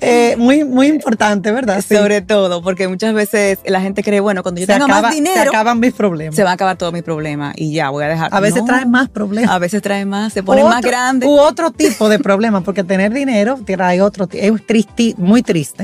Eh, 0.00 0.34
muy, 0.36 0.64
muy 0.64 0.88
importante, 0.88 1.52
¿verdad? 1.52 1.82
Sí. 1.86 1.94
Sobre 1.94 2.20
todo, 2.22 2.60
porque 2.62 2.88
muchas 2.88 3.14
veces 3.14 3.58
la 3.64 3.80
gente 3.80 4.02
cree, 4.02 4.20
bueno, 4.20 4.42
cuando 4.42 4.60
yo 4.60 4.66
se, 4.66 4.72
tenga 4.72 4.86
acaba- 4.86 5.02
más 5.02 5.14
se 5.14 5.22
dinero, 5.22 5.50
acaban 5.50 5.78
mis 5.80 5.92
problemas. 5.92 6.34
se 6.34 6.42
van 6.42 6.50
a 6.50 6.54
acabar 6.54 6.76
todos 6.76 6.92
mis 6.92 7.02
problemas 7.04 7.54
y 7.56 7.72
ya 7.72 7.90
voy 7.90 8.04
a 8.04 8.08
dejar. 8.08 8.28
a 8.34 8.40
veces 8.40 8.60
No, 8.62 8.66
traen 8.66 8.90
más 8.90 9.08
problemas. 9.08 9.50
A 9.50 9.58
veces 9.58 9.80
trae 9.82 10.04
más, 10.04 10.32
se 10.32 10.42
ponen 10.42 10.64
U 10.64 10.68
más 10.68 10.82
grandes. 10.82 11.28
U 11.28 11.38
otro 11.38 11.70
tipo 11.70 12.08
de 12.08 12.18
problemas, 12.18 12.64
porque 12.64 12.82
tener 12.84 13.12
dinero 13.12 13.58
trae 13.64 14.02
otro. 14.02 14.28
Es 14.32 14.52
tristi- 14.66 15.14
muy 15.16 15.42
triste 15.42 15.81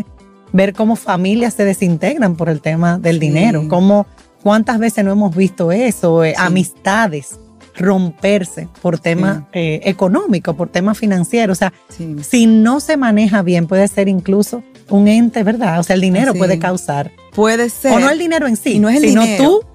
ver 0.52 0.72
cómo 0.74 0.96
familias 0.96 1.54
se 1.54 1.64
desintegran 1.64 2.37
por 2.37 2.48
el 2.48 2.61
tema 2.61 2.98
del 2.98 3.16
Sí. 3.16 3.20
dinero. 3.20 3.66
Cómo, 3.68 4.06
¿Cuántas 4.42 4.78
veces 4.78 5.04
no 5.04 5.11
hemos 5.12 5.34
visto 5.34 5.72
eso? 5.72 6.22
Eh, 6.24 6.34
Sí. 6.37 6.42
Amistades 6.44 7.38
romperse 7.76 8.68
por 8.82 8.98
temas 8.98 9.42
eh, 9.52 9.80
económicos, 9.84 10.54
por 10.56 10.68
temas 10.68 10.98
financieros. 10.98 11.56
O 11.56 11.58
sea, 11.58 11.72
Sí. 11.88 12.16
si 12.22 12.46
no 12.46 12.80
se 12.80 12.96
maneja 12.96 13.42
bien, 13.42 13.66
puede 13.66 13.87
ser 13.88 14.08
incluso 14.08 14.62
un 14.90 15.08
ente, 15.08 15.42
¿verdad? 15.42 15.78
O 15.80 15.82
sea, 15.82 15.94
el 15.94 16.00
dinero 16.00 16.32
Sí. 16.32 16.38
puede 16.38 16.58
causar. 16.58 17.12
Puede 17.34 17.70
ser. 17.70 17.92
O 17.92 17.98
no 18.00 18.11
el 18.11 18.18
dinero 18.18 18.46
en 18.46 18.56
sí, 18.56 18.74
Y 18.74 18.78
no 18.78 18.88
es 18.88 18.96
el 19.02 19.08
sino 19.11 19.22
dinero. 19.22 19.44
tú, 19.44 19.66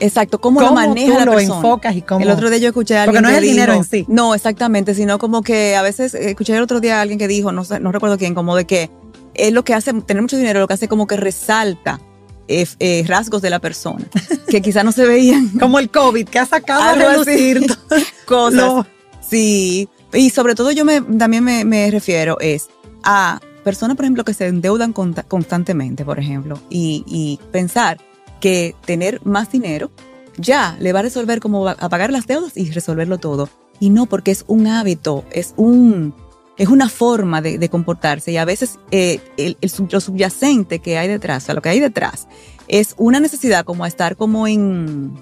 Exacto, 0.00 0.40
cómo, 0.40 0.60
cómo 0.60 0.70
lo 0.70 0.74
maneja 0.74 1.12
tú 1.12 1.18
la 1.18 1.24
lo 1.26 1.32
persona. 1.32 1.56
enfocas 1.56 1.96
y 1.96 2.02
cómo. 2.02 2.20
El 2.24 2.30
otro 2.30 2.48
día 2.50 2.58
yo 2.58 2.68
escuché 2.68 2.98
a 2.98 3.04
Porque 3.04 3.18
alguien 3.18 3.22
no 3.32 3.38
es 3.38 3.42
el 3.42 3.50
dinero 3.50 3.74
en 3.74 3.84
sí. 3.84 4.04
No, 4.08 4.34
exactamente, 4.34 4.94
sino 4.94 5.18
como 5.18 5.42
que 5.42 5.76
a 5.76 5.82
veces 5.82 6.14
eh, 6.14 6.30
escuché 6.30 6.56
el 6.56 6.62
otro 6.62 6.80
día 6.80 6.98
a 6.98 7.02
alguien 7.02 7.18
que 7.18 7.28
dijo, 7.28 7.52
no 7.52 7.64
sé, 7.64 7.80
no 7.80 7.92
recuerdo 7.92 8.18
quién, 8.18 8.34
como 8.34 8.56
de 8.56 8.64
que 8.64 8.90
es 9.34 9.52
lo 9.52 9.62
que 9.62 9.74
hace, 9.74 9.92
tener 10.02 10.22
mucho 10.22 10.36
dinero, 10.36 10.60
lo 10.60 10.66
que 10.66 10.74
hace 10.74 10.88
como 10.88 11.06
que 11.06 11.16
resalta 11.16 12.00
eh, 12.48 12.66
eh, 12.80 13.04
rasgos 13.06 13.42
de 13.42 13.50
la 13.50 13.60
persona 13.60 14.04
que 14.48 14.60
quizá 14.62 14.82
no 14.82 14.90
se 14.90 15.06
veían 15.06 15.50
Como 15.50 15.78
el 15.78 15.88
COVID, 15.88 16.28
que 16.28 16.38
ha 16.40 16.46
sacado 16.46 16.82
a 16.82 16.94
relucir 16.94 17.64
cosas. 18.26 18.86
Sí, 19.20 19.88
y 20.12 20.30
sobre 20.30 20.54
todo 20.54 20.72
yo 20.72 20.84
me, 20.84 21.00
también 21.00 21.44
me, 21.44 21.64
me 21.64 21.90
refiero 21.90 22.38
es 22.40 22.68
a 23.04 23.40
personas, 23.62 23.96
por 23.96 24.04
ejemplo, 24.04 24.24
que 24.24 24.34
se 24.34 24.46
endeudan 24.46 24.92
constantemente, 24.92 26.04
por 26.04 26.18
ejemplo, 26.18 26.58
y, 26.70 27.04
y 27.06 27.38
pensar 27.52 27.98
que 28.40 28.74
tener 28.84 29.20
más 29.24 29.50
dinero 29.52 29.90
ya 30.36 30.76
le 30.80 30.92
va 30.92 31.00
a 31.00 31.02
resolver 31.02 31.40
cómo 31.40 31.62
va 31.62 31.72
a 31.78 31.88
pagar 31.88 32.10
las 32.12 32.26
deudas 32.26 32.56
y 32.56 32.70
resolverlo 32.70 33.18
todo. 33.18 33.48
Y 33.78 33.90
no, 33.90 34.06
porque 34.06 34.30
es 34.30 34.44
un 34.48 34.66
hábito, 34.66 35.24
es 35.30 35.54
un 35.56 36.14
es 36.56 36.68
una 36.68 36.90
forma 36.90 37.40
de, 37.40 37.56
de 37.56 37.68
comportarse 37.70 38.32
y 38.32 38.36
a 38.36 38.44
veces 38.44 38.78
eh, 38.90 39.20
el, 39.38 39.56
lo 39.90 40.00
subyacente 40.00 40.80
que 40.80 40.98
hay 40.98 41.08
detrás, 41.08 41.44
o 41.44 41.46
sea, 41.46 41.54
lo 41.54 41.62
que 41.62 41.70
hay 41.70 41.80
detrás, 41.80 42.28
es 42.68 42.94
una 42.98 43.18
necesidad 43.18 43.64
como 43.64 43.86
estar 43.86 44.14
como 44.16 44.46
en, 44.46 45.12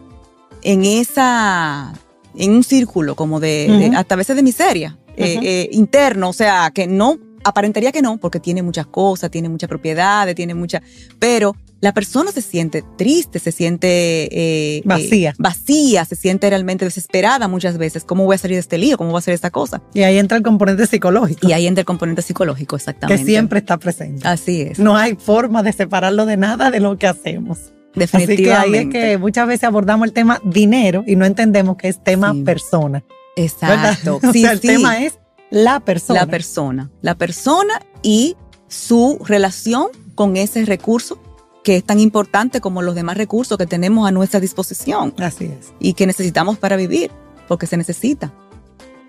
en 0.62 0.84
esa, 0.84 1.92
en 2.34 2.50
un 2.50 2.64
círculo 2.64 3.14
como 3.14 3.38
de, 3.38 3.68
de- 3.78 3.86
Ujú. 3.90 3.96
hasta 3.98 4.14
a 4.14 4.18
veces 4.18 4.34
de 4.34 4.42
miseria 4.42 4.98
eh, 5.16 5.68
interno, 5.70 6.30
o 6.30 6.32
sea, 6.32 6.72
que 6.74 6.88
no, 6.88 7.18
aparentaría 7.44 7.92
que 7.92 8.02
no, 8.02 8.18
porque 8.18 8.40
tiene 8.40 8.62
muchas 8.64 8.86
cosas, 8.88 9.30
tiene 9.30 9.48
muchas 9.48 9.68
propiedades, 9.68 10.34
tiene 10.34 10.54
mucha, 10.54 10.82
pero 11.20 11.54
la 11.80 11.94
persona 11.94 12.32
se 12.32 12.42
siente 12.42 12.82
triste, 12.96 13.38
se 13.38 13.52
siente 13.52 13.88
eh, 14.32 14.82
Vacía. 14.84 15.30
eh, 15.30 15.34
vacía, 15.38 16.04
se 16.04 16.16
siente 16.16 16.50
realmente 16.50 16.84
desesperada 16.84 17.46
muchas 17.48 17.78
veces. 17.78 18.04
¿Cómo 18.04 18.24
voy 18.24 18.34
a 18.34 18.38
salir 18.38 18.56
de 18.56 18.60
este 18.60 18.78
lío? 18.78 18.96
¿Cómo 18.98 19.10
voy 19.10 19.18
a 19.18 19.20
hacer 19.20 19.34
esta 19.34 19.50
cosa? 19.50 19.80
Y 19.94 20.02
ahí 20.02 20.18
entra 20.18 20.36
el 20.36 20.42
componente 20.42 20.86
psicológico, 20.86 21.46
Y 21.48 21.52
ahí 21.52 21.66
entra 21.66 21.80
el 21.82 21.86
componente 21.86 22.22
psicológico, 22.22 22.76
que 22.76 22.80
exactamente. 22.80 23.24
siempre 23.24 23.60
está 23.60 23.76
presente. 23.78 24.26
Así 24.26 24.62
es. 24.62 24.78
No 24.80 24.96
hay 24.96 25.14
forma 25.14 25.62
de 25.62 25.72
separarlo 25.72 26.26
de 26.26 26.36
nada 26.36 26.70
de 26.72 26.80
lo 26.80 26.96
que 26.98 27.06
hacemos. 27.06 27.58
Así 27.58 27.72
que 27.94 28.00
definitivamente. 28.00 28.98
ahí 28.98 29.04
es 29.06 29.10
que 29.12 29.18
muchas 29.18 29.46
veces 29.46 29.64
abordamos 29.64 30.06
el 30.08 30.12
tema 30.12 30.40
dinero 30.44 31.04
y 31.06 31.16
no 31.16 31.24
entendemos 31.26 31.76
que 31.76 31.88
es 31.88 32.02
tema 32.02 32.32
Sí. 32.32 32.42
persona. 32.42 33.04
Exacto. 33.36 34.18
o 34.22 34.32
Sí, 34.32 34.42
sea, 34.42 34.52
el 34.52 34.60
sí. 34.60 34.66
tema 34.68 35.04
es 35.04 35.18
la 35.50 35.80
persona. 35.80 36.20
la 36.20 36.26
persona. 36.26 36.90
La 37.02 37.14
persona 37.14 37.80
y 38.02 38.36
su 38.66 39.18
relación 39.24 39.86
con 40.14 40.36
ese 40.36 40.64
recurso 40.64 41.20
que 41.64 41.76
es 41.76 41.84
tan 41.84 42.00
importante 42.00 42.60
como 42.60 42.82
los 42.82 42.94
demás 42.94 43.16
recursos 43.16 43.58
que 43.58 43.66
tenemos 43.66 44.08
a 44.08 44.10
nuestra 44.12 44.40
disposición 44.40 45.14
Así 45.18 45.46
es. 45.46 45.72
y 45.80 45.92
que 45.94 46.06
necesitamos 46.06 46.56
para 46.58 46.76
vivir, 46.76 47.10
porque 47.46 47.66
se 47.66 47.76
necesita. 47.76 48.32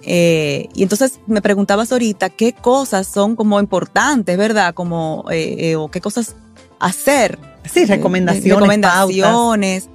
Eh, 0.02 0.70
y 0.74 0.84
entonces 0.84 1.20
me 1.28 1.42
preguntabas 1.42 1.92
ahorita 1.92 2.30
qué 2.30 2.54
cosas 2.54 3.06
son 3.08 3.36
como 3.36 3.60
importantes, 3.60 4.38
¿verdad? 4.38 4.74
Como, 4.74 5.26
eh, 5.30 5.72
eh, 5.72 5.76
o 5.76 5.90
qué 5.90 6.00
cosas 6.02 6.36
hacer. 6.80 7.38
Sí, 7.70 7.82
Eh, 7.82 7.86
recomendaciones, 7.86 8.52
pautas, 8.52 9.08
recomendaciones. 9.08 9.90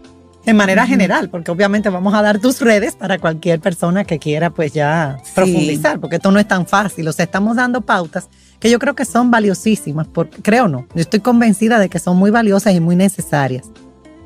de 0.44 0.52
manera 0.52 0.82
Ujú. 0.82 0.90
general, 0.90 1.30
porque 1.30 1.50
obviamente 1.50 1.88
vamos 1.88 2.12
a 2.12 2.20
dar 2.20 2.38
tus 2.38 2.60
redes 2.60 2.94
para 2.96 3.18
cualquier 3.18 3.60
persona 3.60 4.04
que 4.04 4.18
quiera 4.18 4.50
pues 4.50 4.72
ya 4.74 5.18
Sí. 5.24 5.32
profundizar, 5.34 5.98
porque 6.00 6.16
esto 6.16 6.30
no 6.30 6.38
es 6.38 6.46
tan 6.46 6.66
fácil, 6.66 7.08
o 7.08 7.12
sea, 7.14 7.24
estamos 7.24 7.56
dando 7.56 7.80
pautas 7.80 8.28
que 8.64 8.70
yo 8.70 8.78
creo 8.78 8.94
que 8.94 9.04
son 9.04 9.30
valiosísimas, 9.30 10.08
porque, 10.08 10.40
creo 10.40 10.68
no, 10.68 10.86
yo 10.94 11.02
estoy 11.02 11.20
convencida 11.20 11.78
de 11.78 11.90
que 11.90 11.98
son 11.98 12.16
muy 12.16 12.30
valiosas 12.30 12.72
y 12.72 12.80
muy 12.80 12.96
necesarias, 12.96 13.70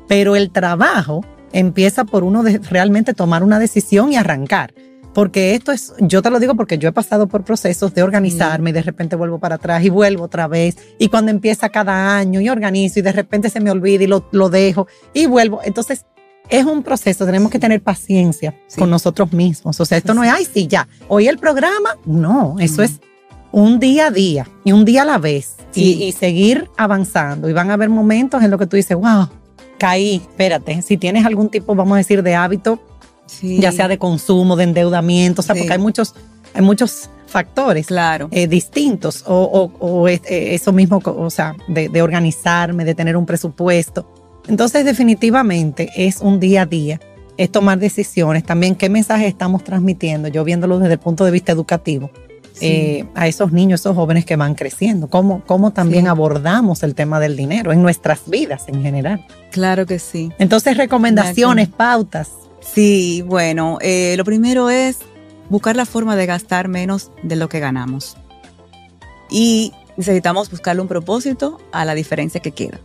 pero 0.07 0.37
el 0.37 0.49
trabajo 0.49 1.25
empieza 1.51 2.05
por 2.05 2.23
uno 2.23 2.41
de 2.41 2.59
realmente 2.59 3.13
tomar 3.13 3.43
una 3.43 3.59
decisión 3.59 4.13
y 4.13 4.15
arrancar. 4.15 4.73
Porque 5.13 5.55
esto 5.55 5.73
es, 5.73 5.93
yo 5.99 6.21
te 6.21 6.29
lo 6.29 6.39
digo 6.39 6.55
porque 6.55 6.77
yo 6.77 6.87
he 6.87 6.91
pasado 6.93 7.27
por 7.27 7.43
procesos 7.43 7.93
de 7.93 8.01
organizarme 8.01 8.69
y 8.69 8.73
de 8.73 8.81
repente 8.81 9.17
vuelvo 9.17 9.39
para 9.39 9.55
atrás 9.55 9.83
y 9.83 9.89
vuelvo 9.89 10.23
otra 10.23 10.47
vez. 10.47 10.77
Y 10.99 11.09
cuando 11.09 11.31
empieza 11.31 11.67
cada 11.67 12.15
año 12.15 12.39
y 12.39 12.47
organizo 12.47 12.99
y 12.99 13.01
de 13.01 13.11
repente 13.11 13.49
se 13.49 13.59
me 13.59 13.71
olvida 13.71 14.05
y 14.05 14.07
lo, 14.07 14.29
lo 14.31 14.49
dejo 14.49 14.87
y 15.13 15.25
vuelvo. 15.25 15.59
Entonces, 15.65 16.05
es 16.47 16.63
un 16.63 16.81
proceso, 16.83 17.25
tenemos 17.25 17.51
que 17.51 17.59
tener 17.59 17.81
paciencia 17.81 18.55
Sí. 18.67 18.79
con 18.79 18.89
nosotros 18.89 19.33
mismos. 19.33 19.81
O 19.81 19.85
sea, 19.85 19.97
esto 19.97 20.13
no 20.13 20.23
es, 20.23 20.31
ay, 20.31 20.45
sí, 20.45 20.67
ya, 20.67 20.87
hoy 21.09 21.27
el 21.27 21.37
programa. 21.39 21.97
No, 22.05 22.55
eso 22.59 22.83
es 22.83 23.01
un 23.51 23.79
día 23.79 24.07
a 24.07 24.11
día 24.11 24.47
y 24.63 24.71
un 24.71 24.85
día 24.85 25.01
a 25.03 25.05
la 25.05 25.17
vez 25.17 25.55
Sí. 25.71 25.97
y, 25.99 26.03
y 26.05 26.11
seguir 26.13 26.69
avanzando. 26.77 27.47
Y 27.49 27.53
van 27.53 27.69
a 27.69 27.73
haber 27.75 27.89
momentos 27.89 28.41
en 28.43 28.49
los 28.51 28.59
que 28.59 28.65
tú 28.67 28.75
dices, 28.75 28.97
wow, 28.97 29.27
caí, 29.77 30.15
espérate. 30.15 30.81
Si 30.81 30.97
tienes 30.97 31.25
algún 31.25 31.49
tipo, 31.49 31.75
vamos 31.75 31.93
a 31.95 31.97
decir, 31.97 32.23
de 32.23 32.35
hábito, 32.35 32.79
Sí, 33.27 33.59
ya 33.59 33.71
sea 33.71 33.87
de 33.87 33.99
consumo, 33.99 34.55
de 34.55 34.63
endeudamiento, 34.63 35.41
o 35.41 35.43
sea, 35.43 35.53
Sí. 35.53 35.61
porque 35.61 35.73
hay 35.73 35.79
muchos, 35.79 36.15
hay 36.55 36.63
muchos 36.63 37.11
factores 37.27 37.85
Claro. 37.85 38.27
eh, 38.31 38.47
distintos 38.47 39.23
o, 39.27 39.35
o- 39.79 39.85
o 39.85 40.07
es- 40.07 40.21
eh, 40.25 40.55
eso 40.55 40.73
mismo, 40.73 40.99
o 41.05 41.29
sea, 41.29 41.55
de, 41.67 41.89
de 41.89 42.01
organizarme, 42.01 42.85
de 42.85 42.95
tener 42.95 43.15
un 43.15 43.27
presupuesto. 43.27 44.11
Entonces, 44.47 44.83
definitivamente 44.83 45.91
es 45.95 46.21
un 46.21 46.39
día 46.39 46.63
a 46.63 46.65
día, 46.65 46.99
es 47.37 47.51
tomar 47.51 47.77
decisiones, 47.77 48.43
también 48.43 48.73
qué 48.73 48.89
mensaje 48.89 49.27
estamos 49.27 49.63
transmitiendo, 49.63 50.27
yo 50.29 50.43
viéndolo 50.43 50.79
desde 50.79 50.93
el 50.93 50.99
punto 50.99 51.23
de 51.23 51.29
vista 51.29 51.51
educativo, 51.51 52.09
Sí. 52.53 52.65
eh, 52.65 53.05
a 53.15 53.27
esos 53.27 53.51
niños, 53.53 53.79
esos 53.81 53.95
jóvenes 53.95 54.25
que 54.25 54.35
van 54.35 54.53
creciendo, 54.55 55.09
cómo, 55.09 55.43
cómo 55.45 55.71
también 55.71 56.03
Sí. 56.05 56.09
abordamos 56.09 56.83
el 56.83 56.93
tema 56.95 57.19
del 57.19 57.37
dinero 57.37 57.71
en 57.71 57.81
nuestras 57.81 58.21
vidas 58.29 58.63
en 58.67 58.81
general. 58.81 59.25
claro 59.51 59.85
que 59.85 59.97
sí. 59.99 60.31
Entonces, 60.39 60.75
recomendaciones, 60.77 61.69
pautas. 61.69 62.29
Sí, 62.61 63.23
bueno, 63.25 63.77
eh, 63.81 64.15
lo 64.17 64.25
primero 64.25 64.69
es 64.69 64.97
buscar 65.49 65.75
la 65.75 65.85
forma 65.85 66.15
de 66.15 66.25
gastar 66.25 66.67
menos 66.67 67.11
de 67.23 67.35
lo 67.37 67.47
que 67.49 67.59
ganamos. 67.59 68.17
Y 69.29 69.73
necesitamos 69.97 70.49
buscarle 70.51 70.81
un 70.81 70.87
propósito 70.87 71.59
a 71.71 71.85
la 71.85 71.95
diferencia 71.95 72.41
que 72.41 72.51
queda. 72.51 72.79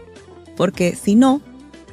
Porque 0.56 0.94
si 0.94 1.14
no, 1.16 1.40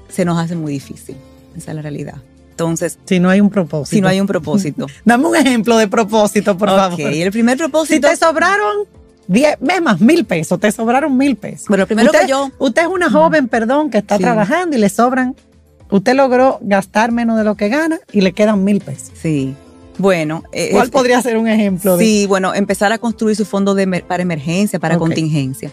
se 0.09 0.23
nos 0.25 0.37
hace 0.37 0.55
muy 0.55 0.71
difícil. 0.73 1.15
Esa 1.55 1.71
es 1.71 1.75
la 1.75 1.81
realidad. 1.81 2.15
Entonces, 2.61 2.99
Si 3.05 3.19
no 3.19 3.29
hay 3.29 3.41
un 3.41 3.49
propósito. 3.49 3.95
si 3.95 4.01
no 4.01 4.07
hay 4.07 4.19
un 4.21 4.27
propósito. 4.27 4.87
Dame 5.05 5.27
un 5.27 5.35
ejemplo 5.35 5.77
de 5.77 5.87
propósito, 5.87 6.57
por 6.57 6.69
ok, 6.69 6.75
favor. 6.75 6.99
el 7.01 7.31
primer 7.31 7.57
Si 7.57 7.59
propósito. 7.59 8.07
te 8.09 8.15
sobraron 8.15 8.85
10, 9.27 9.57
es 9.69 9.81
más, 9.81 9.99
mil 10.01 10.25
pesos, 10.25 10.59
te 10.59 10.71
sobraron 10.71 11.15
mil 11.17 11.35
pesos. 11.35 11.67
bueno, 11.67 11.85
primero 11.87 12.07
usted, 12.11 12.21
que 12.21 12.27
yo. 12.27 12.51
Usted 12.59 12.81
es 12.83 12.87
una 12.87 13.09
joven, 13.09 13.47
perdón, 13.47 13.89
que 13.89 13.99
está 13.99 14.17
Sí. 14.17 14.23
trabajando 14.23 14.75
y 14.75 14.79
le 14.79 14.89
sobran. 14.89 15.35
Usted 15.89 16.15
logró 16.15 16.59
gastar 16.61 17.11
menos 17.11 17.37
de 17.37 17.43
lo 17.43 17.55
que 17.55 17.67
gana 17.69 17.99
y 18.11 18.21
le 18.21 18.33
quedan 18.33 18.63
mil 18.63 18.79
pesos. 18.81 19.11
Sí. 19.21 19.55
Bueno. 19.97 20.43
eh, 20.53 20.69
¿Cuál 20.71 20.85
es- 20.85 20.89
podría 20.89 21.21
ser 21.21 21.37
un 21.37 21.47
ejemplo 21.47 21.97
de 21.97 22.03
Sí, 22.05 22.25
bueno, 22.27 22.53
empezar 22.53 22.91
a 22.91 22.97
construir 22.97 23.35
su 23.35 23.45
fondo 23.45 23.75
de 23.75 24.01
para 24.07 24.23
emergencia, 24.23 24.79
para 24.79 24.95
Ok. 24.95 24.99
contingencia. 25.01 25.71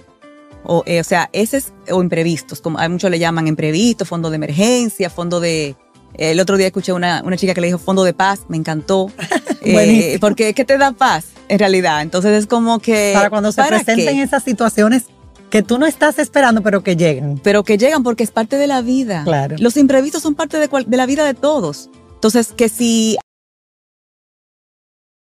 O, 0.65 0.83
eh, 0.87 1.01
o 1.01 1.05
sea, 1.05 1.31
ese 1.33 1.59
es, 1.59 1.73
o 1.91 2.03
imprevistos, 2.03 2.61
como 2.61 2.79
hay 2.79 2.89
muchos 2.89 3.11
le 3.11 3.19
llaman 3.19 3.47
imprevistos, 3.49 4.07
fondo 4.09 4.29
de 4.29 4.37
emergencia, 4.37 5.09
fondo 5.09 5.41
de... 5.41 5.77
El 6.19 6.41
otro 6.41 6.57
día 6.57 6.67
escuché 6.67 6.93
una, 6.93 7.23
una 7.25 7.37
chica 7.37 7.55
que 7.55 7.61
le 7.61 7.69
dijo 7.69 7.79
fondo 7.79 8.05
de 8.05 8.13
paz, 8.13 8.41
me 8.49 8.57
encantó. 8.57 9.11
Eh, 9.61 10.17
porque 10.21 10.55
¿qué 10.55 10.65
te 10.65 10.79
da 10.79 10.93
paz 10.93 11.27
en 11.49 11.59
realidad? 11.59 12.01
Entonces 12.01 12.33
es 12.33 12.47
como 12.47 12.79
que... 12.79 13.11
para 13.13 13.29
cuando 13.29 13.51
se 13.53 13.57
¿para 13.61 13.77
presenten 13.77 14.17
qué? 14.17 14.23
esas 14.23 14.43
situaciones 14.43 15.07
que 15.51 15.63
tú 15.63 15.79
no 15.79 15.85
estás 15.85 16.19
esperando, 16.19 16.63
pero 16.63 16.83
que 16.83 16.97
llegan? 16.97 17.39
Pero 17.43 17.65
que 17.65 17.77
llegan 17.77 18.03
porque 18.03 18.23
es 18.23 18.31
parte 18.31 18.57
de 18.57 18.67
la 18.67 18.81
vida. 18.81 19.25
Claro. 19.25 19.57
Los 19.59 19.77
imprevistos 19.77 20.23
son 20.23 20.35
parte 20.37 20.59
de, 20.59 20.69
cual- 20.69 20.89
de 20.89 20.97
la 20.97 21.05
vida 21.05 21.25
de 21.25 21.35
todos. 21.35 21.91
Entonces, 22.15 22.53
que 22.57 22.69
si 22.71 23.19